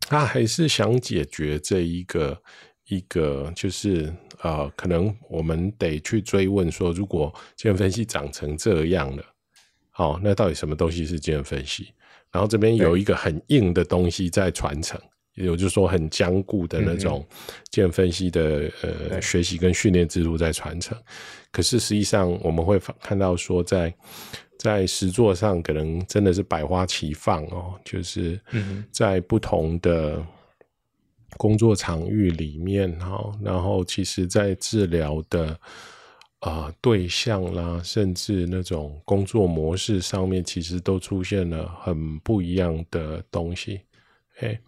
[0.00, 2.38] 他还是想解决这一个
[2.88, 9.22] 一个，就是呃，可能我们得去追问说，如果精神分析长成这样了，
[9.90, 11.88] 好，那到底什么东西是精神分析？
[12.32, 15.00] 然后这边有一个很硬的东西在传承，
[15.34, 17.26] 也就是说很僵固的那种
[17.70, 20.96] 精神分析的呃学习跟训练制度在传承。
[21.50, 23.92] 可是实际上我们会看到说在，
[24.56, 28.38] 在在实作上可能真的是百花齐放哦，就是
[28.92, 30.24] 在不同的
[31.36, 35.58] 工作场域里面哈，然后其实在治疗的。
[36.40, 43.82] 啊、呃，对象啦，甚至那种工作模式上面，其实都出现了很不一样的东西。
[44.38, 44.58] 哎，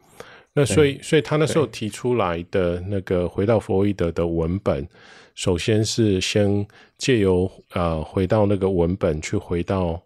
[0.53, 4.87] 那所以，所以他那时候提出来的那个回到弗洛伊德的文本，
[5.35, 9.99] 首先是先借由呃回到那个文本去回到，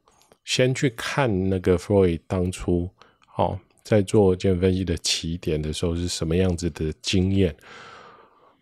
[0.45, 2.89] 先去看那个弗洛伊当初
[3.37, 7.55] 哦在做精神分析的起点的时候是什么样子的经验。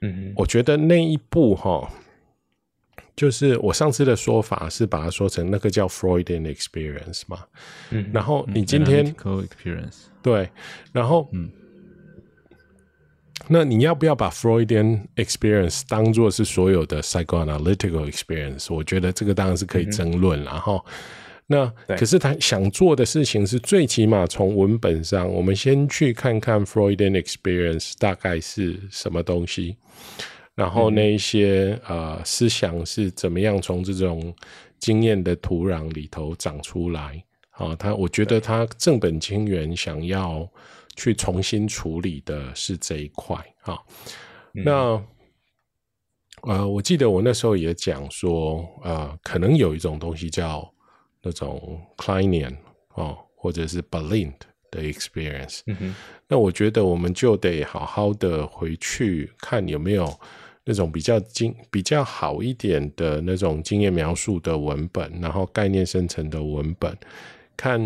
[0.03, 1.71] 嗯，我觉得那一步哈。
[1.71, 1.89] 哦
[3.17, 7.45] 就是我上次的说法是把它说成那个叫 Freudian experience 嘛，
[7.91, 10.51] 嗯，然后你今天 experience 对，
[10.93, 11.49] 然后嗯，
[13.47, 18.75] 那你要不要把 Freudian experience 当做是所有的 psychoanalytical experience？
[18.75, 20.85] 我觉得这个当然是可以争论，然后
[21.46, 29.76] 那可是他想做的事情是最起码从文本上，我们先去看看 Freudian experience 大概是什么东西。
[30.54, 34.35] 然后那一些呃思想是怎么样从这种
[34.78, 37.22] 经验的土壤里头长出来？
[37.50, 40.48] 啊，他我觉得他正本清源，想要
[40.96, 43.78] 去重新处理的是这一块啊。
[44.52, 45.00] 那
[46.42, 50.68] 呃，我记得我那时候也讲说，呃，可能有一种东西叫
[51.25, 52.55] 那种 Kleinian
[52.95, 54.35] 哦，或者是 Balint
[54.71, 55.63] 的 experience。
[55.67, 55.95] 嗯。
[56.29, 60.13] 那我觉得我们就得好好的回去看有没有。
[60.67, 66.97] 那种比较经比较好一点的那种经验描述的文本，然后概念生成的文本，
[67.55, 67.79] 看，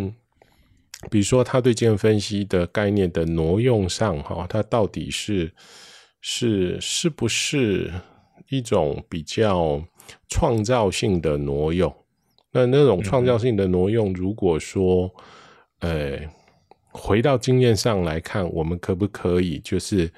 [1.10, 5.52] 比如说他对经验分析的概念的挪用上，哈，它到底是
[6.20, 7.92] 是是不是
[8.48, 9.82] 一种比较
[10.28, 11.92] 创造性的挪用？
[12.52, 15.12] 那那种创造性的挪用，如果说，
[15.80, 16.18] 呃，
[16.90, 20.10] 回到经验上来看，我们可不可以就是？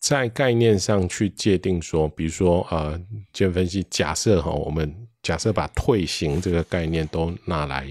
[0.00, 2.94] 在概念上去界定说，比如说呃，
[3.32, 7.88] 精神分析假设哈，我们假设把退行这个概念都拿来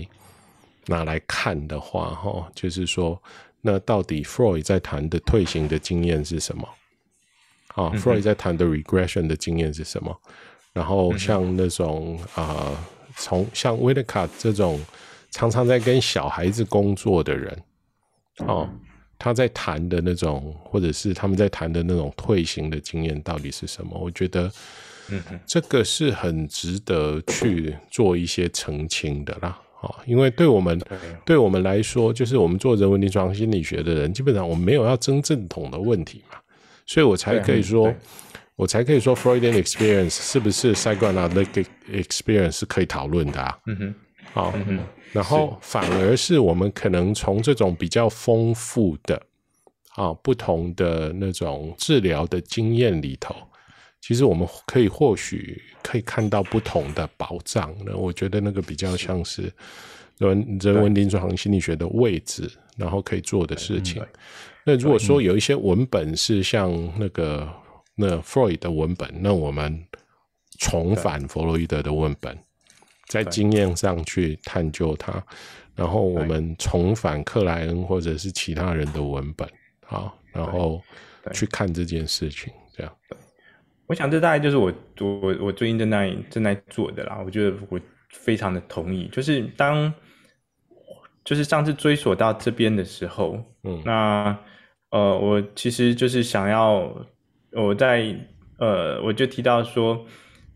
[0.86, 3.20] 拿来看的话哈，就是说，
[3.62, 6.70] 那到底 Freud 在谈的退行的经验是什么？
[7.70, 10.16] 啊，Freud 在谈的 regression 的经验是什么？
[10.72, 12.78] 然后像那种啊，
[13.54, 14.80] 像 Winnicott 这种
[15.32, 17.64] 常常在跟小孩子工作的人，
[18.48, 18.70] 哦。
[19.20, 23.98] 他在谈的那种，或者是他们在谈的那种退行的经验到底是什么？
[23.98, 24.52] 我觉得，
[25.46, 29.58] 这个是很值得去做一些澄清的啦。
[29.80, 30.78] 啊，因为对我们，
[31.24, 36.38] 对我们来说，就是我们做人文临床心理学的人，基本上我们没有要争正统的问题嘛，
[36.86, 37.94] 所以我才可以说，
[38.56, 43.58] 我才可以说，Freudian experience 是不是 psychoanalytic experience 是可以讨论的啊？
[43.68, 43.96] 嗯哼，
[44.34, 44.54] 好。
[44.68, 44.80] 嗯
[45.14, 49.22] 然后反而是我们可能从这种比较丰富的
[49.94, 53.36] 啊不同的那种治疗的经验里头，
[54.02, 57.72] 其实我们可以或许可以看到不同的宝藏。
[57.86, 59.54] 那我觉得那个比较像是
[60.18, 64.04] 人人文临床心理学的位置，然后可以做的事情。
[64.66, 67.48] 那如果说有一些文本是像那个
[67.96, 69.86] 那弗洛伊德的文本，那我们
[70.60, 72.38] 重返弗洛伊德的文本。
[73.08, 75.24] 在经验上去探究它，
[75.76, 79.48] 然后我们重返克莱恩或者是其他人的文本，
[79.86, 80.82] 好，然后
[81.32, 82.92] 去看这件事情，这样。
[83.86, 87.22] 我想这大概就是我我我最近正在正在做的啦。
[87.24, 87.80] 我觉得我
[88.10, 89.94] 非常的同意，就是当
[91.24, 94.36] 就是上次追索到这边的时候，嗯，那
[94.90, 96.90] 呃，我其实就是想要
[97.56, 98.16] 我在。
[98.60, 100.06] 呃，我就提到说，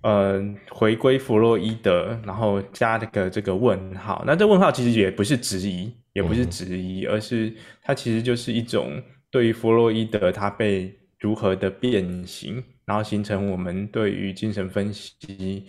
[0.02, 4.24] 呃，回归弗洛伊德，然后加这个这个问号。
[4.26, 15.66] 那这问号其实也不是质疑，也不是质疑，嗯、而是它其实就是一种对于弗洛伊德他被如何的变形，然后形成我们对于精神分析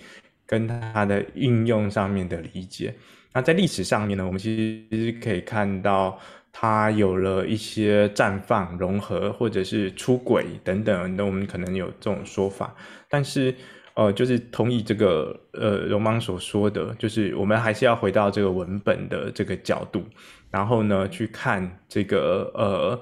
[0.46, 2.94] 跟它的应用上面的理解。
[3.32, 6.20] 那在历史上面呢，我们其实可以看到。
[6.60, 12.74] 它有了一些绽放、融合，或者是出轨等等，那我们可能有这种说法。
[13.08, 13.54] 但是，
[13.94, 20.02] 呃，就是同意这个呃荣邦所说的，就是我们还是要回到这个文本的这个角度，
[20.50, 23.00] 然后呢，去看这个呃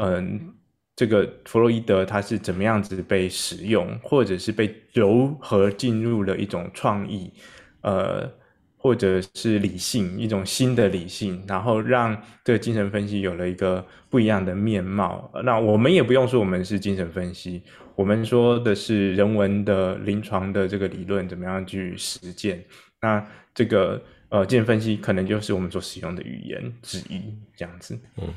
[0.00, 0.24] 嗯、呃、
[0.94, 7.32] 这个弗洛伊德他是怎么样子被使用，或者是被糅合进入了一种创意，
[7.80, 8.30] 呃。
[8.82, 15.30] 或者是理性，一种新的理性，然后让这个精神分析有了一个不一样的面貌。
[15.44, 17.62] 那我们也不用说我们是精神分析，
[17.94, 22.60] 我们说的是人文的临床的这个理论怎么样去实践。
[23.00, 23.24] 那
[23.54, 27.22] 这个呃精神分析可能就是我们所使用的语言之一，
[27.56, 27.96] 这样子。
[28.16, 28.34] 嗯，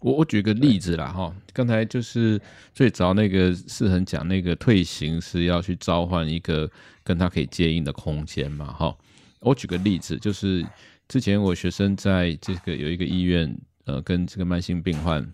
[0.00, 2.38] 我我举个例子啦哈，刚才就是
[2.74, 6.70] 最早那个士恒讲那个退行是要去召唤一个
[7.02, 8.94] 跟他可以接应的空间嘛哈。
[9.40, 10.66] 我举个例子，就是
[11.08, 15.26] 之前我学生在这个有一个医院，呃，跟这个慢性病患，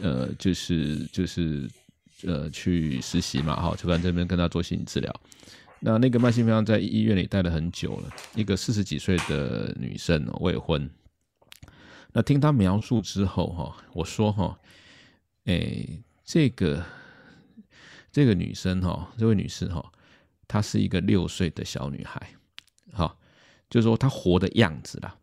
[0.00, 1.68] 呃，就是就是
[2.24, 5.20] 呃去实习嘛，哈，就在这边跟他做心理治疗。
[5.80, 10.90] 那那个慢性病患在医院里待了很久了，一个四十几岁的女生，未婚。
[12.12, 14.58] 那听她描述之后，哈，我说哈，
[15.44, 15.86] 哎，
[16.24, 16.84] 这个
[18.10, 19.92] 这个女生哈，这位女士哈，
[20.48, 22.20] 她是一个六岁的小女孩，
[22.92, 23.16] 好。
[23.70, 25.14] 就是说他活的样子啦，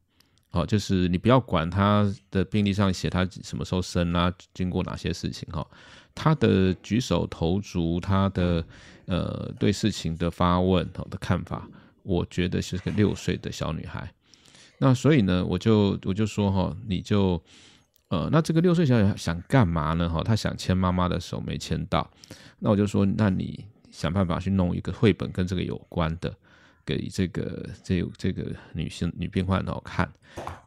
[0.51, 5.65] 好，就是你不要管他的病历上写他什么时候生啊，经过哪些事情哈，
[6.13, 8.63] 他的举手投足，他的
[9.07, 11.67] 呃对事情的发问好的看法，
[12.03, 14.13] 我觉得是个六岁的小女孩。
[14.77, 17.41] 那所以呢，我就我就说哈，你就
[18.09, 20.07] 呃，那这个六岁小女孩想干嘛呢？
[20.07, 22.07] 哈，她想牵妈妈的手没牵到，
[22.59, 26.31] 那我就说，那你想办法去弄一个绘本跟这个有关的。
[26.85, 30.07] 给这个这这个女性女病患哦看，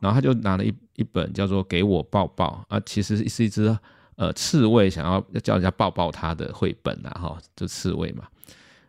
[0.00, 3.78] 然后他就拿了一一本叫做《给我抱抱》啊，其实是一只
[4.16, 8.26] 呃刺猬想要叫人家抱抱它的绘本呐哈，这刺猬嘛。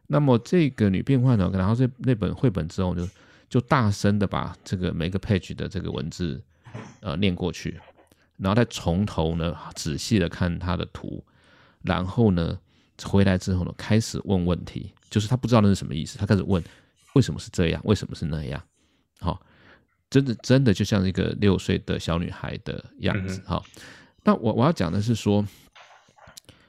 [0.07, 3.07] 那么这个女病患呢，然后这那本绘本之后就
[3.47, 6.41] 就大声的把这个每个 page 的这个文字
[7.01, 7.79] 呃念过去，
[8.37, 11.23] 然后再从头呢仔细的看他的图，
[11.83, 12.57] 然后呢
[13.03, 16.63] 回来之后呢开始问问题，就是他不知道那是什么意思，他开始问。
[17.13, 17.81] 为什么是这样？
[17.85, 18.61] 为什么是那样？
[19.19, 19.41] 好，
[20.09, 23.41] 真的真的就像一个六岁的小女孩的样子。
[23.45, 23.65] 好，
[24.23, 25.45] 那我我要讲的是说，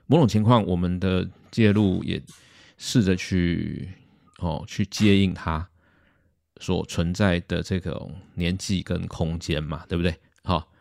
[0.07, 2.21] 某种情况，我们的介入也
[2.79, 3.89] 试着去
[4.39, 5.69] 哦去接应她
[6.59, 10.13] 所存在的这种年纪跟空间嘛，对不对？
[10.43, 10.73] 好，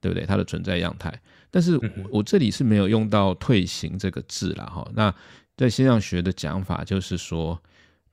[0.00, 0.26] 对不对？
[0.26, 1.12] 它的存在样态。
[1.50, 4.86] 但是我这里是没有用到“退行”这个字了哈。
[4.94, 5.12] 那
[5.56, 7.60] 在现象学的讲法就是说。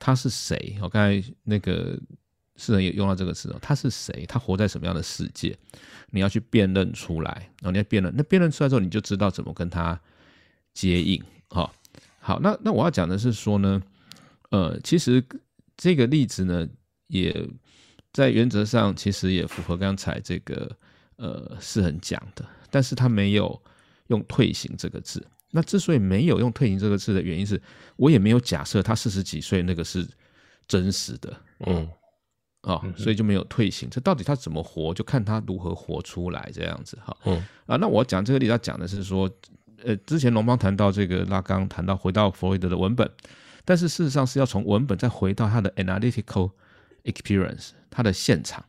[0.06, 0.78] 他是谁？
[0.82, 1.98] 我刚才那个
[2.58, 3.60] 士恒也用到这个词哦。
[3.62, 4.26] 他是谁？
[4.28, 5.58] 他活在什么样的世界？
[6.10, 7.32] 你要去辨认出来，
[7.62, 8.14] 然后你要辨认。
[8.14, 9.98] 那辨认出来之后，你就知道怎么跟他
[10.74, 11.24] 接应。
[11.48, 11.74] 好，
[12.20, 13.82] 好，那那我要讲的是说呢，
[14.50, 15.24] 呃，其实
[15.78, 16.68] 这个例子呢，
[17.08, 17.50] 也
[18.12, 20.70] 在原则上其实也符合刚才这个
[21.16, 23.58] 呃士恒讲的，但是他没有
[24.08, 25.26] 用“退行”这个字。
[25.56, 27.62] 那之所以没有用“退行”这个字的原因是，
[27.96, 30.04] 我也没有假设他四十几岁那个是
[30.68, 31.32] 真实的，
[31.68, 31.88] 嗯，
[32.62, 33.88] 啊、哦，所以就没有退行。
[33.88, 37.16] 这到底他怎么活，就看他如何活出来这样子哈。
[37.26, 37.36] 嗯
[37.68, 39.30] 啊，那我讲这个例子，他讲的是说，
[39.84, 43.08] 呃，之前龙邦谈到这个拉冈谈到回到弗洛伊德的文本，
[43.64, 46.52] 但是事实上是要从文本再回到他的 analytical
[47.04, 48.66] experience，他的现场。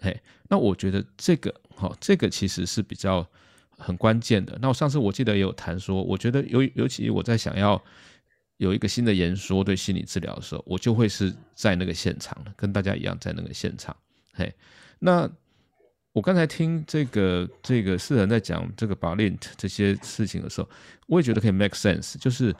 [0.00, 3.28] 嘿，那我觉得这个哈、哦，这个其实是比较。
[3.76, 4.56] 很关键的。
[4.60, 7.82] 那我上次我记得也有谈说，我觉得尤尤其我在想要
[8.58, 13.94] 有一个新的言说对心理治疗的时候，我就会是在那个现场，跟大家一样在那个现场。
[14.32, 14.52] 嘿，
[14.98, 15.28] 那
[16.12, 20.68] 我刚才听这个这个士恒在讲这个 b a l i n t 这些事情的时候，
[21.06, 22.54] 我也觉得可以 make sense，就是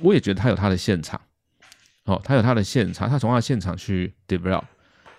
[0.00, 1.20] 我也觉得他有他的现场，
[2.04, 4.64] 哦，他有他的现场，他从他的现场去 develop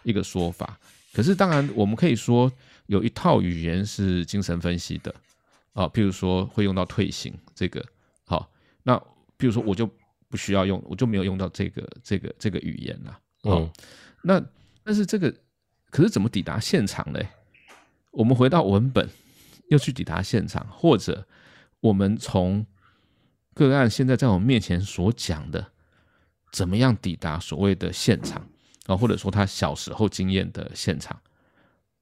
[0.03, 0.79] 一个说法。
[1.13, 2.51] 可是当然我们可以说。
[2.89, 5.13] 有一套语言是精神分析的，
[5.73, 7.85] 啊，譬如说会用到退行这个，
[8.25, 8.97] 好，那
[9.37, 9.87] 譬如说我就
[10.27, 13.69] 不需要用，我就没有用到这个这个这个语言了，嗯，
[14.23, 14.43] 那
[14.83, 15.31] 但是这个
[15.91, 17.19] 可是怎么抵达现场呢？
[18.09, 19.07] 我们回到文本，
[19.69, 21.27] 又去抵达现场，或者
[21.81, 22.65] 我们从
[23.53, 25.71] 个案现在在我们面前所讲的，
[26.51, 28.49] 怎么样抵达所谓的现场
[28.87, 31.21] 啊，或者说他小时候经验的现场，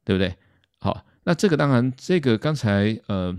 [0.06, 0.34] 对不对？
[0.80, 3.36] 好，那这个当然，这个刚才呃，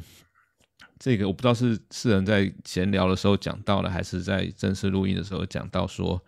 [0.98, 6.22] 这个我不知道是世人在闲聊的时候讲到了，还是在正式录音的时候讲到说，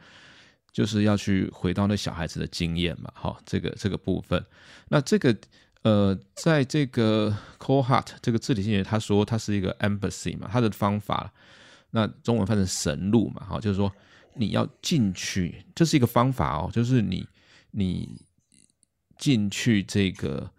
[0.73, 4.45] 就是要去回到那小孩子的经验嘛，好，这个这个部分，
[4.89, 5.37] 那这个。
[5.83, 11.33] 呃，在这个 Cohort 这个字体心理学，他说它是一个 embassy 嘛，它的方法，
[11.93, 13.91] 那中文翻成神路嘛，哈，就是说
[14.35, 17.27] 你要进去，这是一个方法哦，就是你
[17.71, 18.21] 你
[19.17, 20.51] 进去这个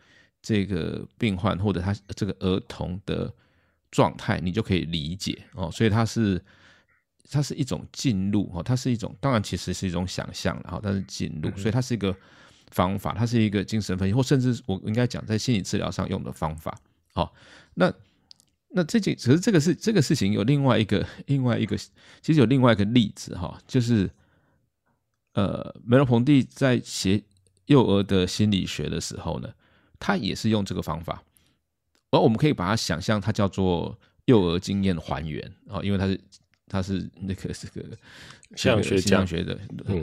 [0.42, 3.34] 这个病患或者他这个儿童的
[3.92, 6.44] 状态，你就可以理解哦，所以它是
[7.30, 12.16] 它是一种进入哦，它是一种，当然其实是一种想象，然后但是进入，所以它是一个。
[12.74, 16.80] 方法，它是一个精神分析，或甚至我应该讲在心理治疗上用的方法。
[17.14, 17.34] 好，
[17.74, 17.94] 那
[18.70, 21.76] 那这件，可是这个是这个事情有另外一个另外一个，
[22.22, 24.10] 其实有另外一个例子哈，就是
[25.34, 27.22] 呃，梅洛庞蒂在写
[27.66, 29.54] 幼儿的心理学的时候呢，
[30.02, 31.24] 他也是用这个方法，
[32.10, 36.20] 而我们可以把它想象，它叫做幼儿经验还原啊，因为他是
[36.68, 37.98] 他是那个 这个
[38.56, 39.02] 心理学的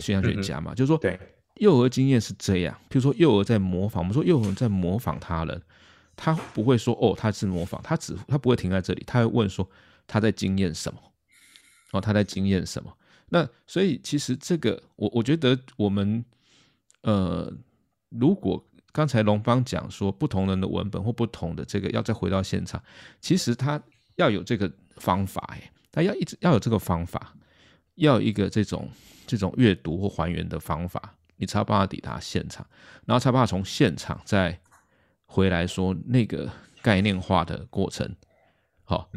[0.01, 1.19] 现象学家嘛，嗯、就是说对。
[1.57, 5.61] 幼儿经验是这样，譬如说幼儿在模仿，我们说幼儿在模仿他人，
[6.15, 9.69] 他不会说哦，他是模仿，他只他不会停在这里，他会问说
[10.07, 11.01] 他在经验什么，
[11.91, 12.97] 哦，他在经验什么？
[13.31, 16.25] 那所以其实这个我我觉得我们
[17.03, 17.53] 呃，
[18.11, 22.83] 如果刚才龙邦讲说不同人的文本或不同的这个要再回到现场，
[23.21, 23.81] 其实他
[24.17, 27.35] 要有这个方法哎，他要一直要有这个方法，
[27.97, 28.89] 要有一个这种
[29.27, 31.15] 这种阅读或还原的方法。
[31.41, 32.67] 你才有办法抵达现场，
[33.07, 34.59] 然后才有办法从现场再
[35.25, 36.51] 回来说那个
[36.83, 38.13] 概念化的过程，
[38.83, 39.09] 好，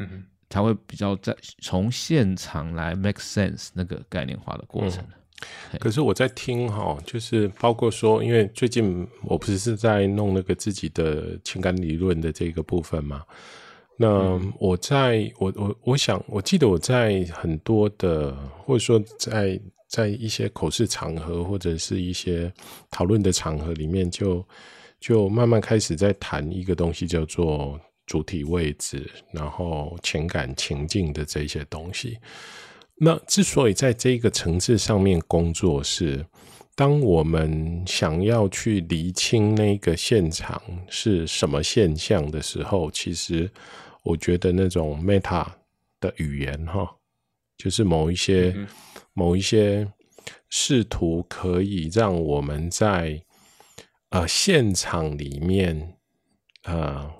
[0.48, 5.02] 才会比较在从现场来 make sense 那个概念化的过程。
[5.02, 5.12] 嗯、
[5.78, 13.22] 可是我在听哈，就是包括说，因为最近我不是是在弄那个自己的情感理论的这个部分嘛，
[13.96, 19.60] 那我在我我我想，我记得我在很多的或者说在。
[19.92, 22.50] 在一些口试场合或者是一些
[22.90, 24.36] 讨论的场合里面就，
[24.98, 32.16] 就就慢慢开始在谈一个东西，叫做主体位置，然后情感情境的这些东西。
[33.04, 36.26] 那之所以在这个层次上面工作是，是
[36.74, 43.50] 当我们想要去厘清那个现场是什么现象的时候，其实
[44.04, 45.46] 我觉得那种 meta
[46.00, 46.96] 的语言，哈，
[47.56, 48.52] 就是某一些。
[48.56, 48.66] 嗯
[49.14, 49.86] 某一些
[50.48, 53.22] 试图可以让我们在
[54.08, 55.98] 呃现场里面
[56.62, 57.12] 呃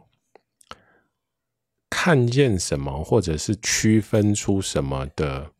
[1.90, 5.52] 看见什么，或者是区分出什么的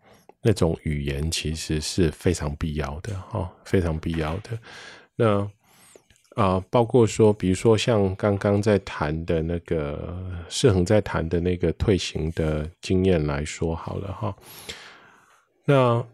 [0.43, 4.59] 那种语言，其实是非常必要的哈、哦，非常必要的。
[5.17, 5.51] 那
[6.35, 10.19] 啊、包括说，比如说像刚刚在谈的那个
[10.49, 14.37] 世恒在谈的那个退行的经验来说好了哈、
[15.65, 16.05] 那。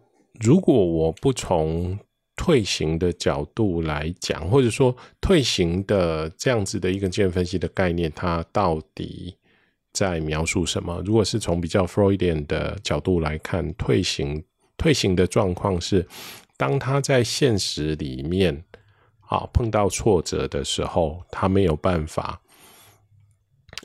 [0.41, 1.99] 如果我不从
[2.37, 9.35] 退行的角度来讲，或者说退行的这样子的一个精神分析的概念，它到底
[9.99, 11.03] 在描述什么？
[11.05, 14.45] 如果是从比较 Freudian 的角度来看，退行
[14.77, 16.07] 退行的状况是，
[16.57, 18.63] 当他在现实里面
[19.27, 22.41] 啊碰到挫折的时候，他没有办法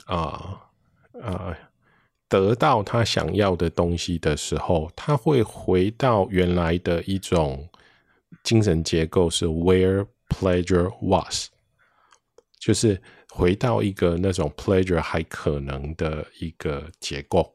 [0.06, 0.60] 啊
[1.20, 1.58] 啊。
[2.26, 7.68] 得到他想要的东西的时候，他会回到原来的一种
[8.42, 11.48] 精神结构，是 where pleasure was，
[12.58, 13.00] 就是
[13.36, 17.52] 回到一个那种 pleasure 还可能的一个结构。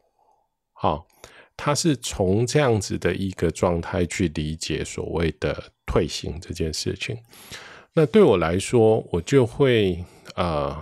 [0.73, 1.07] 好，
[1.55, 7.17] 他是从这样子的一个状态去理解所谓的退行这件事情。
[7.93, 10.03] 那对我来说，我就会
[10.35, 10.75] 呃。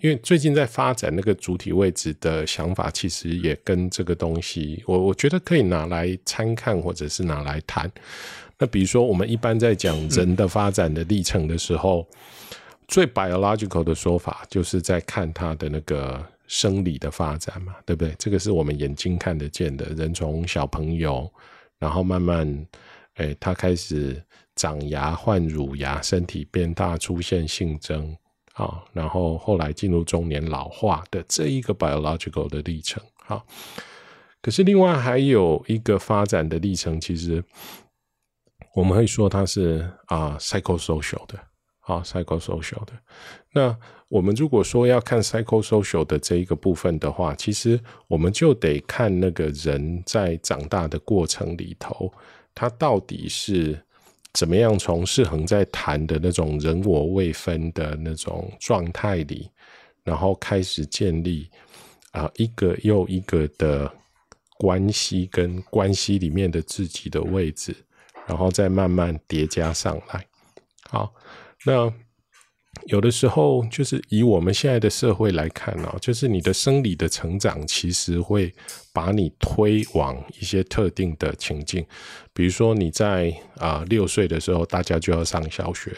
[0.00, 7.90] 因为最近在发展那个主体位置的想法，其实也跟这个东西，我我觉得可以拿来参看，或者是拿来谈。
[8.58, 12.56] 那比如说，我们一般在讲人的发展的历程的时候，嗯、
[12.88, 18.14] 最 biological 的说法，就是在看他的那个生理的发展嘛，对不对？
[18.18, 19.84] 这个是我们眼睛看得见的。
[19.90, 21.30] 人从小朋友，
[21.78, 22.66] 然后慢慢，
[23.14, 24.20] 哎，他开始
[24.56, 28.16] 长牙、换乳牙，身体变大，出现性征。
[28.54, 33.00] 啊，然后后来进入中年老化的这一个 biological 的历程。
[33.24, 33.46] 好，
[34.42, 37.40] 可是另外还有一个发展的历程，其实
[38.74, 41.38] 我们会说它是啊 psychosocial 的。
[41.88, 42.92] 好，psychosocial 的。
[43.50, 43.74] 那
[44.08, 52.12] 我们如果说要看 psychosocial 的这一个部分的话，其实我们就得看那个人在长大的过程里头，
[52.54, 53.82] 他到底是
[54.34, 59.50] 怎么样从世恒在谈的那种人我未分的那种状态里，
[60.04, 61.48] 然后开始建立
[62.12, 63.90] 啊、一个又一个的
[64.58, 67.74] 关系跟关系里面的自己的位置，
[68.26, 70.27] 然后再慢慢叠加上来。
[70.90, 71.14] 好，
[71.64, 71.92] 那。
[72.86, 78.54] 有的时候，就是以我们现在的社会来看哦，就是你的生理的成长，其实会
[78.94, 81.84] 把你推往一些特定的情境。
[82.32, 85.92] 比如说，你在啊六岁的时候，大家就要上小学，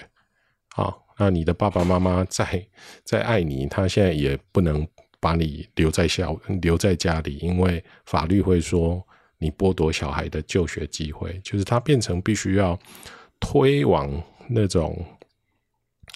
[0.74, 2.66] 好，那你的爸爸妈妈再
[3.04, 4.86] 再爱你，他现在也不能
[5.20, 9.06] 把你留在校留在家里，因为法律会说
[9.38, 12.76] 你剥夺小孩的就学机会，就是他变成必须要
[13.38, 14.10] 推往
[14.50, 15.04] 那种。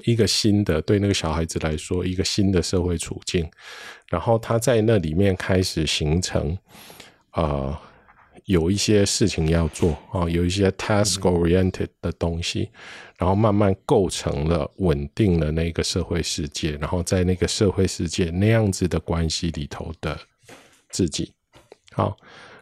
[0.04, 3.48] 一个新的，对那个小孩子来说，一个新的社会处境，
[4.10, 6.58] 然后他在那里面开始形成，
[7.34, 7.78] 呃，
[8.46, 12.70] 有一些事情要做啊、有一些 task oriented 的东西，
[13.16, 20.18] 然后慢慢构成了稳定了那个社会世界，然后在那个社会世界那样子的关系里头的
[20.90, 21.32] 自己，
[21.92, 22.16] 好，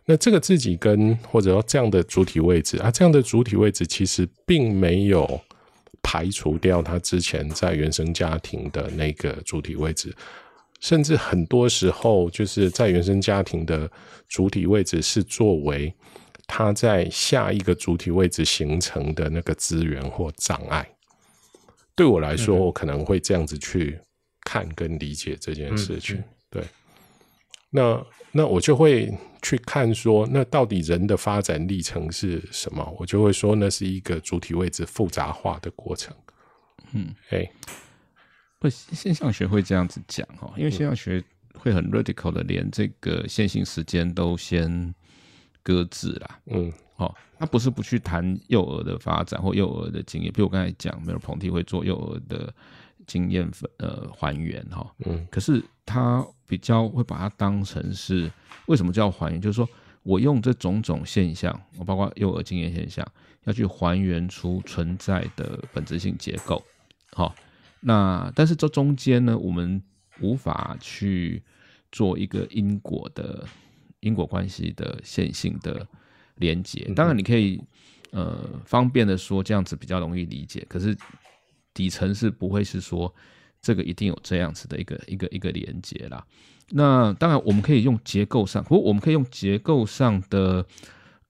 [0.05, 5.41] 那这个自己跟或者说这样的主体位置啊，这样的主体位置其实并没有。
[6.03, 10.15] 排除掉他之前在原生家庭的那个主体位置，
[10.81, 13.91] 甚至很多时候就是在原生家庭的
[14.29, 15.95] 主体位置是作为
[16.47, 20.87] 他在下一个主体位置形成的那个资源或障碍。
[21.95, 23.99] 对我来说，我可能会这样子去
[24.45, 26.17] 看跟理解这件事情。
[26.17, 26.65] 嗯、对，
[27.71, 29.13] 那那我就会。
[29.43, 32.97] 去看说，那到底人的发展历程是什么？
[32.99, 36.15] 我就会说，那是一个主体位置复杂化的过程。
[36.93, 37.51] 嗯，哎，
[38.59, 41.23] 不，现象学会这样子讲哈，因为现象学
[41.55, 44.95] 会很 radical 的，连这个线性时间都先
[45.63, 46.41] 搁置啦。
[46.47, 52.55] 嗯，哦，他不是不去谈幼儿的发展或幼儿的经验，比如我刚才讲，Merleau-Ponty 会做幼儿的
[53.07, 54.95] 经验呃还原哈。
[55.07, 58.31] 嗯，可是他比较会把它当成是。
[58.67, 59.41] 为什么叫还原？
[59.41, 59.69] 就是说
[60.05, 63.05] 我用这种种现象，我包括幼儿经验现象，
[63.43, 66.63] 要去还原出存在的本质性结构。
[67.11, 67.35] 好，
[67.81, 69.83] 那但是这中间呢，我们
[70.21, 71.43] 无法去
[71.91, 73.45] 做一个因果的
[73.99, 75.85] 因果关系的线性的
[76.37, 76.89] 连接。
[76.95, 77.61] 当然，你可以
[78.13, 80.97] 呃方便的说这样子比较容易理解，可是
[81.75, 83.13] 底层是不会是说
[83.61, 86.25] 这个一定有这样子的一个一个一个连接啦。
[86.75, 90.65] 那当然，我们可以用结构上，不过我们可以用结构上的，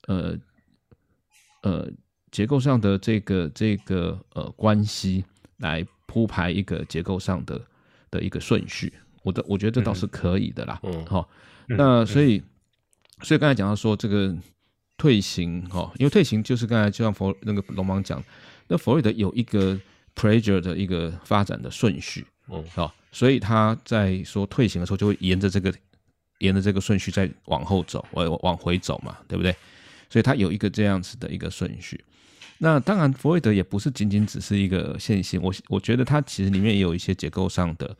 [0.07, 0.38] 呃
[1.62, 1.90] 呃，
[2.30, 5.24] 结构上的这个这个呃关系
[5.57, 7.61] 来铺排一个结构上的
[8.11, 8.93] 的一个顺序。
[9.24, 10.78] 我的我觉得这倒是可以的啦。
[10.84, 11.28] 嗯，好，
[11.66, 12.40] 那所以
[13.22, 14.32] 所以刚才讲到说这个
[14.97, 18.22] 退行哈，因为退行就是刚才就像佛那个龙王讲，
[18.68, 19.78] 那弗洛伊德有一个
[20.15, 22.27] pressure 的一个发展的顺序。
[22.51, 22.95] 嗯，好。
[23.11, 25.73] 所以他在说退行的时候，就会沿着这个
[26.39, 29.55] 沿着这个顺序再往后走，往往回走嘛，对不对？
[30.09, 32.03] 所以他有一个这样子的一个顺序。
[32.59, 37.97] 那当然，弗洛伊德也不是仅仅只是一个线性，我我觉得它其实里面也有一些结构上的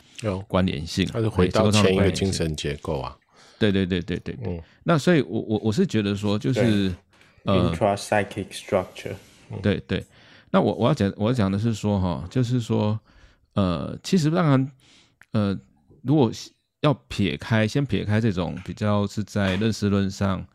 [0.47, 1.05] 关联性。
[1.13, 3.17] 它是回到前一个精神结构啊。
[3.59, 4.55] 对对对对对对。
[4.55, 4.63] 嗯。
[4.85, 6.95] 那所以我我我是觉得说，就是
[7.45, 9.15] 呃，intrapsychic structure。
[9.63, 10.05] 对对。
[10.53, 13.00] 那我我要讲我要讲的是说哈，就是说
[13.55, 14.70] 呃，其实当然。
[15.34, 15.59] 呃，
[16.03, 16.30] 如果
[16.82, 20.46] 要撇开，先撇开这种比较是在认识论上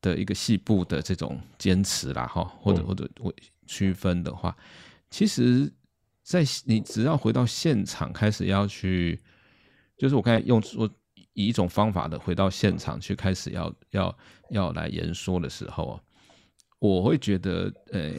[0.00, 3.34] 的一个细部的这种坚持啦，哈，或者或者我
[3.66, 4.56] 区分的话，
[5.10, 5.68] 其实，
[6.22, 9.20] 在你只要回到现场开始要去，
[9.98, 10.88] 就是我刚才用我
[11.32, 14.16] 以一种方法的回到现场去开始要要
[14.50, 16.00] 要来言说的时候啊，
[16.78, 18.12] 我会觉得，呃，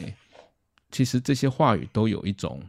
[0.96, 2.62] 其实这些话语都有一种。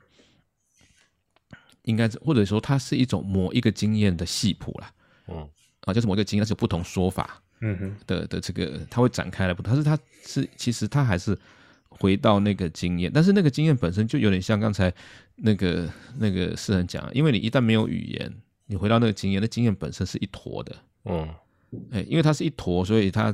[1.83, 4.91] 应该或者说，它是一种某一个经验的系谱啦，
[5.27, 5.47] 嗯，
[5.85, 11.39] 啊，就是某一个经验，它是有不同说法，嗯哼，的的这个，它会展开来不同，但是它是其实它还是
[11.87, 14.93] 回到那个经验，但是那个经验本身就有点像刚才
[15.37, 20.75] 那个那个诗人讲，因为你一旦没有语言，你回到那个经验，那经验本身是一坨的，
[21.05, 21.33] 嗯，
[21.91, 23.33] 哎，因为它是一坨，所以它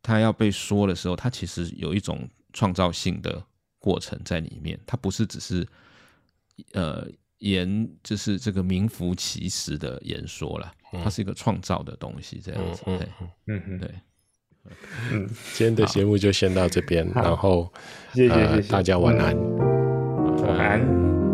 [0.00, 3.44] 它要被说的时候，它其实有一种创造性的
[3.88, 5.66] 过程在里面，它不是只是
[6.72, 7.08] 呃。
[7.40, 10.72] 言就是这个名副其实的言说了，
[11.04, 12.82] 它是一个创造的东西，这样子。
[12.86, 12.98] 嗯
[13.46, 13.94] 嗯嗯，对。
[15.12, 17.72] 嗯，今天的节目就先到这边，然后
[18.12, 19.36] 谢谢谢谢大家晚安，
[20.42, 21.27] 晚安。